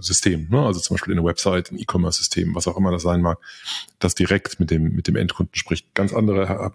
[0.00, 0.64] System, ne?
[0.64, 3.38] also zum Beispiel in eine Website, ein E-Commerce-System, was auch immer das sein mag,
[3.98, 5.94] das direkt mit dem, mit dem Endkunden spricht.
[5.94, 6.72] Ganz andere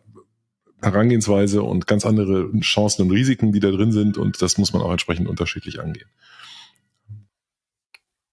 [0.82, 4.82] Herangehensweise und ganz andere Chancen und Risiken, die da drin sind und das muss man
[4.82, 6.10] auch entsprechend unterschiedlich angehen.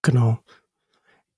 [0.02, 0.41] Genau.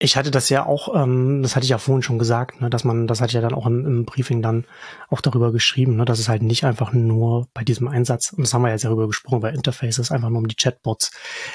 [0.00, 2.82] Ich hatte das ja auch, ähm, das hatte ich ja vorhin schon gesagt, ne, dass
[2.82, 4.66] man, das hatte ich ja dann auch im, im Briefing dann
[5.08, 8.52] auch darüber geschrieben, ne, dass es halt nicht einfach nur bei diesem Einsatz, und das
[8.52, 11.12] haben wir jetzt ja darüber gesprochen, bei Interfaces einfach nur um die Chatbots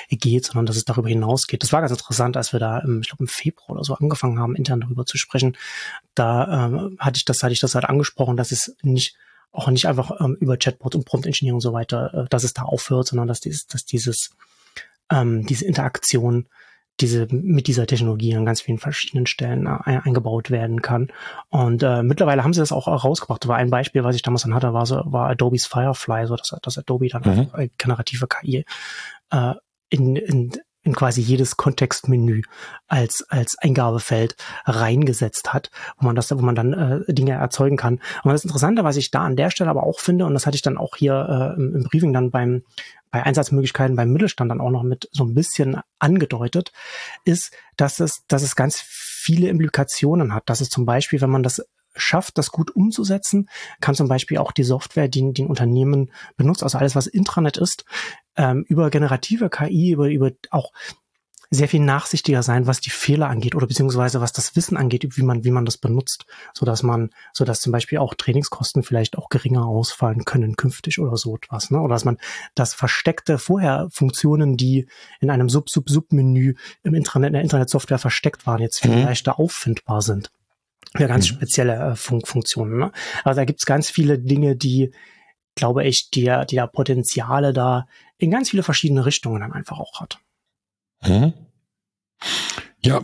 [0.09, 1.63] geht, sondern dass es darüber hinausgeht.
[1.63, 4.39] Das war ganz interessant, als wir da, im, ich glaube im Februar oder so angefangen
[4.39, 5.57] haben, intern darüber zu sprechen.
[6.15, 9.17] Da ähm, hatte ich das, hatte ich das halt angesprochen, dass es nicht
[9.51, 12.53] auch nicht einfach ähm, über Chatbots und Prompt Engineering und so weiter, äh, dass es
[12.53, 14.29] da aufhört, sondern dass dieses, dass dieses
[15.11, 16.47] ähm, diese Interaktion
[17.01, 21.09] diese mit dieser Technologie an ganz vielen verschiedenen Stellen äh, eingebaut werden kann.
[21.49, 23.47] Und äh, mittlerweile haben sie das auch rausgebracht.
[23.47, 26.55] War ein Beispiel, was ich damals dann hatte, war so war Adobe's Firefly, so dass,
[26.61, 27.69] dass Adobe dann mhm.
[27.77, 28.65] generative KI
[29.31, 29.53] äh,
[29.89, 30.51] in, in
[30.83, 32.41] in quasi jedes Kontextmenü
[32.87, 37.99] als als Eingabefeld reingesetzt hat, wo man das, wo man dann äh, Dinge erzeugen kann.
[38.23, 40.55] Und das Interessante, was ich da an der Stelle aber auch finde, und das hatte
[40.55, 42.63] ich dann auch hier äh, im, im Briefing dann beim
[43.11, 46.71] bei Einsatzmöglichkeiten beim Mittelstand dann auch noch mit so ein bisschen angedeutet,
[47.25, 50.43] ist, dass es, dass es ganz viele Implikationen hat.
[50.47, 51.63] Dass es zum Beispiel, wenn man das
[51.95, 53.49] schafft, das gut umzusetzen,
[53.81, 57.57] kann zum Beispiel auch die Software, die, die ein Unternehmen benutzt, also alles, was Intranet
[57.57, 57.83] ist,
[58.39, 60.71] ähm, über generative KI, über, über auch
[61.51, 65.23] sehr viel nachsichtiger sein, was die Fehler angeht oder beziehungsweise was das Wissen angeht, wie
[65.23, 69.17] man, wie man das benutzt, so dass man, so dass zum Beispiel auch Trainingskosten vielleicht
[69.17, 71.81] auch geringer ausfallen können künftig oder so etwas, ne?
[71.81, 72.17] Oder dass man
[72.53, 74.87] das versteckte vorher Funktionen, die
[75.19, 79.05] in einem Sub-Sub-Sub-Menü im Internet, in der Internetsoftware versteckt waren, jetzt viel mhm.
[79.05, 80.31] leichter auffindbar sind.
[80.97, 81.35] Ja, ganz mhm.
[81.35, 82.77] spezielle äh, Fun Funktionen.
[82.77, 82.91] Ne?
[83.23, 84.91] Also da gibt's ganz viele Dinge, die,
[85.55, 87.87] glaube ich, die, die da Potenziale da
[88.19, 90.19] in ganz viele verschiedene Richtungen dann einfach auch hat.
[91.01, 91.33] Hm?
[92.81, 93.01] Ja.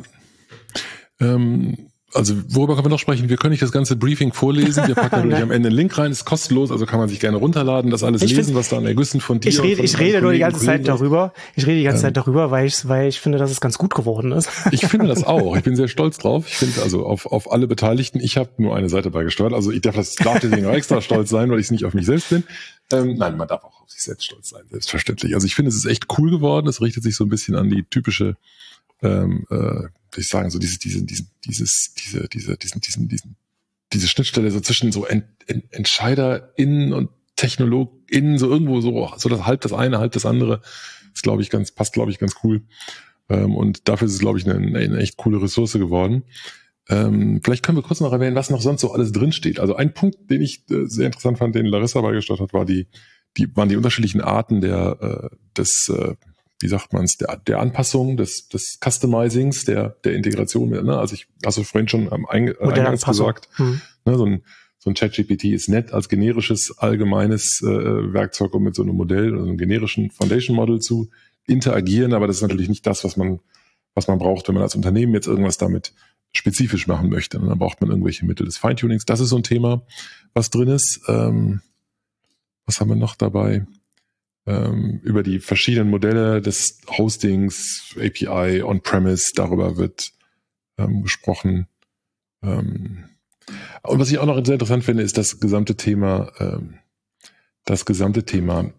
[1.20, 3.30] Ähm, also worüber können wir noch sprechen?
[3.30, 4.88] Wir können nicht das ganze Briefing vorlesen.
[4.88, 7.38] Wir packen natürlich am Ende einen Link rein, ist kostenlos, also kann man sich gerne
[7.38, 10.00] runterladen, das alles ich lesen, find, was da an Ergüssen von dir Ich rede, ich
[10.00, 11.34] rede nur die ganze Zeit darüber.
[11.56, 13.78] Ich rede die ganze ähm, Zeit darüber, weil ich, weil ich finde, dass es ganz
[13.78, 14.50] gut geworden ist.
[14.72, 15.56] Ich finde das auch.
[15.56, 16.46] Ich bin sehr stolz drauf.
[16.48, 18.20] Ich finde also auf, auf alle Beteiligten.
[18.20, 19.54] Ich habe nur eine Seite beigesteuert.
[19.54, 21.94] Also ich darf, das darf deswegen auch extra stolz sein, weil ich es nicht auf
[21.94, 22.44] mich selbst bin.
[22.92, 25.34] Ähm, nein, man darf auch auf sich selbst stolz sein, selbstverständlich.
[25.34, 26.68] Also ich finde, es ist echt cool geworden.
[26.68, 28.36] Es richtet sich so ein bisschen an die typische,
[29.02, 33.36] ähm, äh, würde ich sagen, so diese, diese, diesen, dieses, diese, diese, diesen, diesen, diesen,
[33.94, 39.46] diese Schnittstelle so zwischen so Ent, Ent, EntscheiderInnen und TechnologInnen, so irgendwo so, so das
[39.46, 40.62] halb das eine, halb das andere.
[41.14, 42.64] ist, glaube ich, ganz, passt, glaube ich, ganz cool.
[43.30, 46.24] Ähm, und dafür ist es, glaube ich, eine, eine echt coole Ressource geworden.
[46.88, 49.60] Ähm, vielleicht können wir kurz noch erwähnen, was noch sonst so alles drinsteht.
[49.60, 52.88] Also ein Punkt, den ich äh, sehr interessant fand, den Larissa beigesteuert hat, war die,
[53.38, 56.16] die waren die unterschiedlichen Arten der äh, des, äh,
[56.62, 60.70] wie sagt man es, der, der Anpassung, des, des Customizings, der, der Integration.
[60.70, 60.98] Ne?
[60.98, 63.82] Also ich hast du vorhin schon am Eing äh, Eingangs gesagt, hm.
[64.06, 64.44] ne, so ein
[64.78, 69.34] so ein ChatGPT ist nett als generisches allgemeines äh, Werkzeug, um mit so einem Modell,
[69.34, 71.10] also einem generischen Foundation Model zu
[71.48, 73.40] interagieren, aber das ist natürlich nicht das, was man
[73.96, 75.94] was man braucht, wenn man als Unternehmen jetzt irgendwas damit
[76.34, 77.40] spezifisch machen möchte.
[77.40, 79.06] Und dann braucht man irgendwelche Mittel des Feintunings.
[79.06, 79.84] Das ist so ein Thema,
[80.34, 81.00] was drin ist.
[81.08, 81.62] Ähm,
[82.66, 83.66] was haben wir noch dabei?
[84.48, 90.12] Ähm, über die verschiedenen Modelle des Hostings, API, On-Premise, darüber wird
[90.78, 91.68] ähm, gesprochen.
[92.44, 93.06] Ähm,
[93.84, 96.76] und was ich auch noch sehr interessant finde, ist das gesamte Thema, ähm,
[97.66, 98.72] das gesamte Thema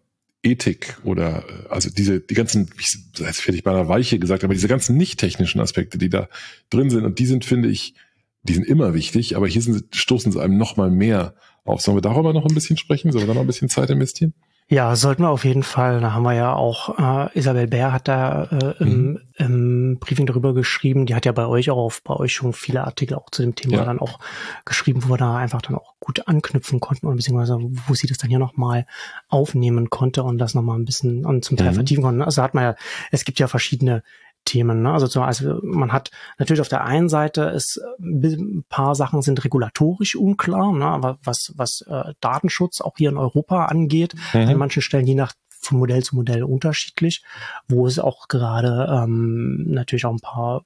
[0.43, 4.55] Ethik oder äh, also diese die ganzen, ich jetzt fertig bei einer Weiche gesagt, aber
[4.55, 6.29] diese ganzen nicht technischen Aspekte, die da
[6.71, 7.95] drin sind und die sind, finde ich,
[8.43, 11.81] die sind immer wichtig, aber hier sind, stoßen sie einem noch mal mehr auf.
[11.81, 13.11] Sollen wir darüber noch ein bisschen sprechen?
[13.11, 14.35] Sollen wir da noch ein bisschen Zeit investieren?
[14.69, 16.01] Ja, sollten wir auf jeden Fall.
[16.01, 19.21] Da haben wir ja auch, äh, Isabel Bär hat da äh, im, mhm.
[19.37, 21.07] im Briefing darüber geschrieben.
[21.07, 23.55] Die hat ja bei euch auch auf, bei euch schon viele Artikel auch zu dem
[23.55, 23.85] Thema ja.
[23.85, 24.19] dann auch
[24.65, 28.19] geschrieben, wo wir da einfach dann auch gut anknüpfen konnten und beziehungsweise wo sie das
[28.19, 28.87] dann hier nochmal
[29.29, 31.77] aufnehmen konnte und das nochmal ein bisschen und zum Teil mhm.
[31.77, 32.25] vertiefen konnte.
[32.25, 32.75] Also hat man ja,
[33.13, 34.03] es gibt ja verschiedene
[34.47, 34.81] Themen.
[34.81, 34.93] Ne?
[34.93, 40.17] Also, also man hat natürlich auf der einen Seite ist ein paar Sachen sind regulatorisch
[40.17, 41.19] unklar, ne?
[41.23, 44.15] was was äh, Datenschutz auch hier in Europa angeht.
[44.33, 44.49] Mhm.
[44.49, 47.23] An manchen Stellen je nach von Modell zu Modell unterschiedlich,
[47.69, 50.65] wo es auch gerade ähm, natürlich auch ein paar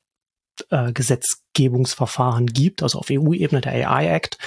[0.69, 4.39] äh, Gesetzgebungsverfahren gibt, also auf EU-Ebene der AI Act,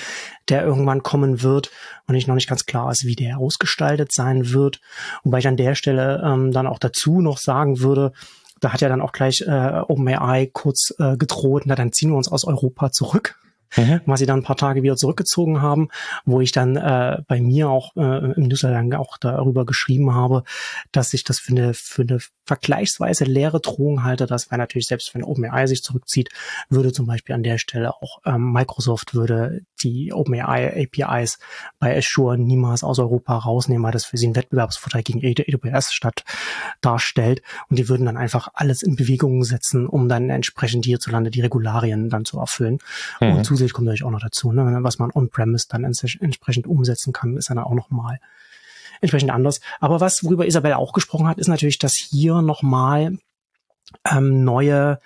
[0.50, 1.72] der irgendwann kommen wird
[2.08, 4.80] und ich noch nicht ganz klar ist, wie der ausgestaltet sein wird.
[5.24, 8.14] Wobei ich an der Stelle ähm, dann auch dazu noch sagen würde,
[8.64, 12.18] da hat ja dann auch gleich äh, OpenAI kurz äh, gedroht, na dann ziehen wir
[12.18, 13.38] uns aus Europa zurück
[13.76, 14.02] mhm.
[14.06, 15.90] was sie dann ein paar Tage wieder zurückgezogen haben,
[16.26, 20.44] wo ich dann äh, bei mir auch äh, im Newsletter auch darüber geschrieben habe,
[20.92, 24.26] dass ich das für eine, für eine vergleichsweise leere Drohung halte.
[24.26, 26.30] Das wäre natürlich, selbst wenn OpenAI sich zurückzieht,
[26.70, 31.40] würde zum Beispiel an der Stelle auch ähm, Microsoft würde die OpenAI APIs
[31.80, 36.24] bei Azure niemals aus Europa rausnehmen, weil das für sie einen Wettbewerbsvorteil gegen AWS statt
[36.82, 37.42] darstellt.
[37.70, 42.10] Und die würden dann einfach alles in Bewegung setzen, um dann entsprechend hierzulande die Regularien
[42.10, 42.80] dann zu erfüllen.
[43.20, 43.38] Mhm.
[43.38, 47.38] Und zusätzlich kommt natürlich auch noch dazu, ne, was man on-premise dann entsprechend umsetzen kann,
[47.38, 48.20] ist dann auch nochmal
[49.00, 49.62] entsprechend anders.
[49.80, 53.18] Aber was, worüber Isabel auch gesprochen hat, ist natürlich, dass hier nochmal
[54.10, 55.00] ähm, neue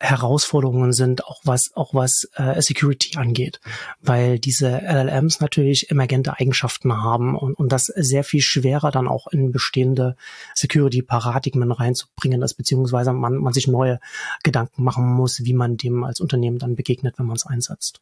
[0.00, 3.60] Herausforderungen sind, auch was auch was äh, Security angeht,
[4.00, 9.26] weil diese LLMs natürlich emergente Eigenschaften haben und, und das sehr viel schwerer dann auch
[9.26, 10.16] in bestehende
[10.54, 14.00] Security-Paradigmen reinzubringen ist, beziehungsweise man, man sich neue
[14.42, 18.00] Gedanken machen muss, wie man dem als Unternehmen dann begegnet, wenn man es einsetzt.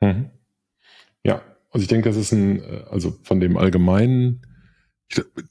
[0.00, 0.28] Mhm.
[1.24, 4.46] Ja, also ich denke, das ist ein, äh, also von dem allgemeinen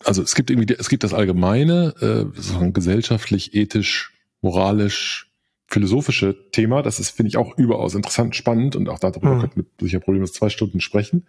[0.06, 5.29] also es gibt irgendwie, es gibt das Allgemeine, äh, gesellschaftlich, ethisch, moralisch,
[5.70, 6.82] philosophische Thema.
[6.82, 9.40] Das ist, finde ich, auch überaus interessant, spannend und auch darüber mhm.
[9.42, 11.28] könnten wir sicher problemlos zwei Stunden sprechen.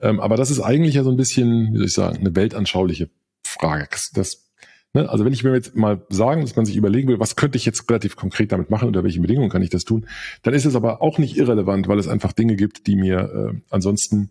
[0.00, 3.10] Ähm, aber das ist eigentlich ja so ein bisschen, wie soll ich sagen, eine weltanschauliche
[3.42, 3.88] Frage.
[4.14, 4.50] Das,
[4.94, 5.08] ne?
[5.08, 7.66] Also wenn ich mir jetzt mal sagen, dass man sich überlegen will, was könnte ich
[7.66, 10.06] jetzt relativ konkret damit machen, unter welchen Bedingungen kann ich das tun,
[10.42, 13.60] dann ist es aber auch nicht irrelevant, weil es einfach Dinge gibt, die mir äh,
[13.68, 14.30] ansonsten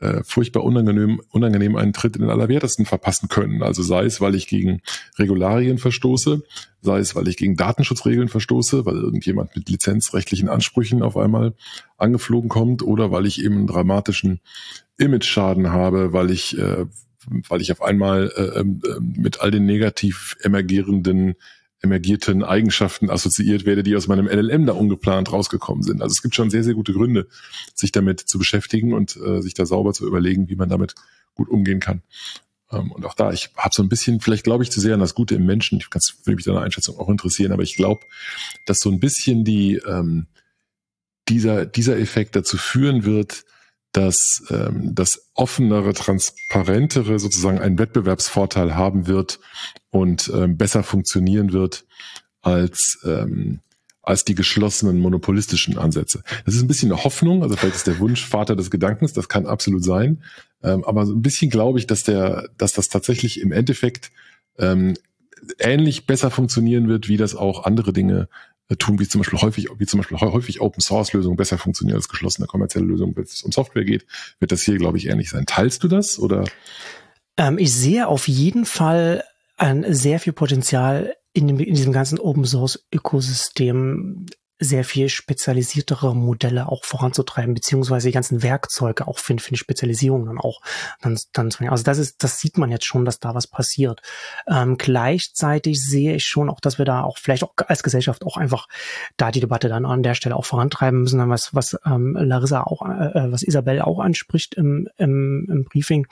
[0.00, 3.62] äh, furchtbar unangenehm, unangenehm einen Tritt in den Allerwertesten verpassen können.
[3.62, 4.82] Also sei es, weil ich gegen
[5.18, 6.42] Regularien verstoße,
[6.82, 11.54] sei es, weil ich gegen Datenschutzregeln verstoße, weil irgendjemand mit lizenzrechtlichen Ansprüchen auf einmal
[11.96, 14.40] angeflogen kommt oder weil ich eben einen dramatischen
[14.98, 16.86] Image-Schaden habe, weil ich, äh,
[17.48, 21.36] weil ich auf einmal äh, äh, mit all den negativ emergierenden
[21.86, 26.02] emergierten Eigenschaften assoziiert werde, die aus meinem LLM da ungeplant rausgekommen sind.
[26.02, 27.26] Also es gibt schon sehr, sehr gute Gründe,
[27.74, 30.94] sich damit zu beschäftigen und äh, sich da sauber zu überlegen, wie man damit
[31.34, 32.02] gut umgehen kann.
[32.70, 35.00] Ähm, und auch da, ich habe so ein bisschen, vielleicht glaube ich zu sehr an
[35.00, 38.02] das Gute im Menschen, ich würde mich deine Einschätzung auch interessieren, aber ich glaube,
[38.66, 40.26] dass so ein bisschen die ähm,
[41.28, 43.44] dieser, dieser Effekt dazu führen wird,
[43.96, 49.40] dass ähm, das offenere, transparentere sozusagen einen Wettbewerbsvorteil haben wird
[49.88, 51.86] und ähm, besser funktionieren wird
[52.42, 53.60] als ähm,
[54.02, 56.22] als die geschlossenen monopolistischen Ansätze.
[56.44, 59.28] Das ist ein bisschen eine Hoffnung, also vielleicht ist der Wunsch Vater des Gedankens, das
[59.28, 60.22] kann absolut sein,
[60.62, 64.12] ähm, aber so ein bisschen glaube ich, dass der, dass das tatsächlich im Endeffekt
[64.58, 64.94] ähm,
[65.58, 68.28] ähnlich besser funktionieren wird, wie das auch andere Dinge
[68.74, 72.08] tun, wie zum Beispiel häufig, wie zum Beispiel häufig Open Source Lösungen besser funktionieren als
[72.08, 74.06] geschlossene kommerzielle Lösungen, wenn es um Software geht,
[74.40, 75.46] wird das hier, glaube ich, ähnlich sein.
[75.46, 76.44] Teilst du das oder?
[77.36, 79.22] Ähm, ich sehe auf jeden Fall
[79.56, 84.26] ein sehr viel Potenzial in, dem, in diesem ganzen Open Source Ökosystem
[84.58, 90.24] sehr viel spezialisiertere Modelle auch voranzutreiben, beziehungsweise die ganzen Werkzeuge auch für, für die Spezialisierung
[90.24, 90.62] dann auch
[91.02, 94.00] dann, dann zu Also das ist, das sieht man jetzt schon, dass da was passiert.
[94.48, 98.38] Ähm, gleichzeitig sehe ich schon auch, dass wir da auch vielleicht auch als Gesellschaft auch
[98.38, 98.66] einfach
[99.18, 102.82] da die Debatte dann an der Stelle auch vorantreiben müssen, was, was ähm, Larissa auch,
[102.82, 106.06] äh, äh was Isabel auch anspricht im, im, im Briefing,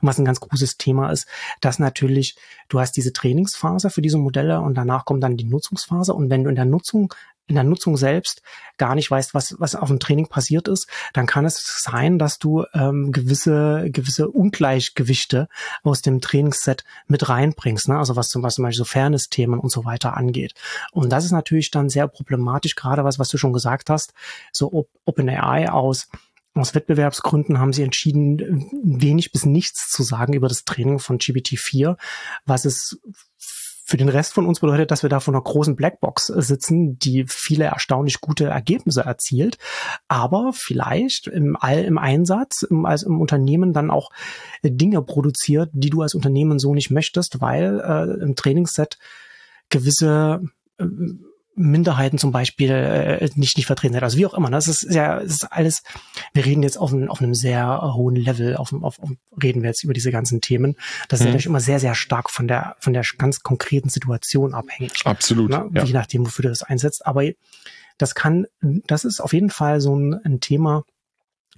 [0.00, 1.28] was ein ganz großes Thema ist,
[1.60, 2.36] dass natürlich
[2.68, 6.14] du hast diese Trainingsphase für diese Modelle und danach kommt dann die Nutzungsphase.
[6.14, 7.12] Und wenn du in der Nutzung
[7.50, 8.42] in der Nutzung selbst
[8.78, 12.38] gar nicht weißt, was, was auf dem Training passiert ist, dann kann es sein, dass
[12.38, 15.48] du ähm, gewisse, gewisse Ungleichgewichte
[15.82, 17.98] aus dem Trainingsset mit reinbringst, ne?
[17.98, 20.54] also was zum, was zum Beispiel so Fairness-Themen und so weiter angeht.
[20.92, 24.14] Und das ist natürlich dann sehr problematisch, gerade was, was du schon gesagt hast,
[24.52, 26.08] so OpenAI aus
[26.52, 31.96] aus Wettbewerbsgründen haben sie entschieden, wenig bis nichts zu sagen über das Training von GPT-4,
[32.44, 33.00] was es
[33.90, 37.24] für den Rest von uns bedeutet, dass wir da vor einer großen Blackbox sitzen, die
[37.26, 39.58] viele erstaunlich gute Ergebnisse erzielt,
[40.06, 44.12] aber vielleicht im, All, im Einsatz, im, als im Unternehmen dann auch
[44.62, 48.96] Dinge produziert, die du als Unternehmen so nicht möchtest, weil äh, im Trainingsset
[49.70, 50.40] gewisse
[50.78, 50.84] äh,
[51.54, 54.02] Minderheiten zum Beispiel äh, nicht nicht vertreten sind.
[54.02, 54.50] Also wie auch immer.
[54.50, 54.72] Das ne?
[54.72, 55.82] ist ja das ist alles.
[56.32, 58.56] Wir reden jetzt auf, ein, auf einem sehr hohen Level.
[58.56, 59.10] Auf, auf, auf
[59.42, 60.76] reden wir jetzt über diese ganzen Themen.
[61.08, 61.30] Das ist mhm.
[61.30, 64.92] natürlich immer sehr sehr stark von der von der ganz konkreten Situation abhängig.
[65.04, 65.50] Absolut.
[65.50, 65.68] Ne?
[65.74, 65.84] Ja.
[65.84, 67.06] Je nachdem, wofür du das einsetzt.
[67.06, 67.24] Aber
[67.98, 70.84] das kann, das ist auf jeden Fall so ein, ein Thema,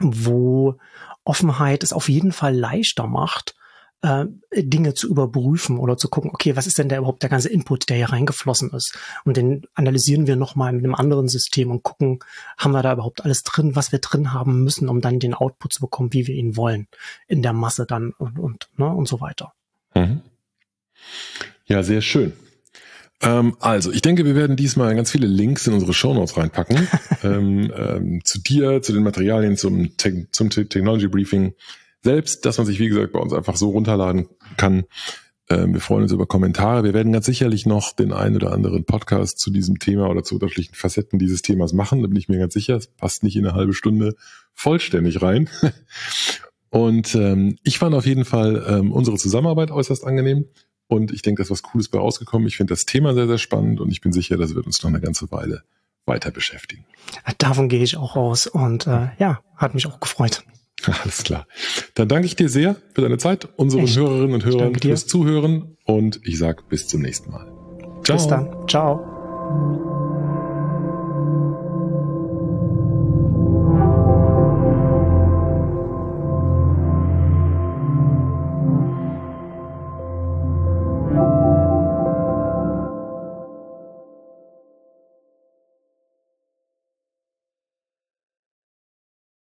[0.00, 0.78] wo
[1.24, 3.54] Offenheit es auf jeden Fall leichter macht,
[4.02, 7.48] äh, Dinge zu überprüfen oder zu gucken, okay, was ist denn da überhaupt der ganze
[7.48, 8.98] Input, der hier reingeflossen ist?
[9.24, 12.18] Und den analysieren wir nochmal mit einem anderen System und gucken,
[12.58, 15.72] haben wir da überhaupt alles drin, was wir drin haben müssen, um dann den Output
[15.72, 16.88] zu bekommen, wie wir ihn wollen,
[17.28, 19.52] in der Masse dann und, und, ne, und so weiter.
[19.94, 20.20] Mhm.
[21.66, 22.32] Ja, sehr schön.
[23.22, 26.88] Ähm, also, ich denke, wir werden diesmal ganz viele Links in unsere Shownotes reinpacken.
[27.22, 31.54] ähm, ähm, zu dir, zu den Materialien, zum, Te zum Technology Briefing
[32.02, 34.84] selbst, dass man sich, wie gesagt, bei uns einfach so runterladen kann.
[35.48, 36.84] Ähm, wir freuen uns über Kommentare.
[36.84, 40.34] Wir werden ganz sicherlich noch den einen oder anderen Podcast zu diesem Thema oder zu
[40.34, 42.02] unterschiedlichen Facetten dieses Themas machen.
[42.02, 42.76] Da bin ich mir ganz sicher.
[42.76, 44.14] Es passt nicht in eine halbe Stunde
[44.54, 45.48] vollständig rein.
[46.70, 50.46] Und ähm, ich fand auf jeden Fall ähm, unsere Zusammenarbeit äußerst angenehm.
[50.86, 52.48] Und ich denke, da ist was Cooles bei rausgekommen.
[52.48, 54.88] Ich finde das Thema sehr, sehr spannend und ich bin sicher, das wird uns noch
[54.88, 55.62] eine ganze Weile
[56.06, 56.84] weiter beschäftigen.
[57.38, 58.46] Davon gehe ich auch aus.
[58.46, 60.44] Und äh, ja, hat mich auch gefreut.
[61.02, 61.46] Alles klar.
[61.94, 63.96] Dann danke ich dir sehr für deine Zeit, unseren Echt?
[63.96, 67.52] Hörerinnen und Hörern fürs Zuhören und ich sage bis zum nächsten Mal.
[68.04, 68.16] Ciao.
[68.16, 68.68] Bis dann.
[68.68, 69.88] Ciao.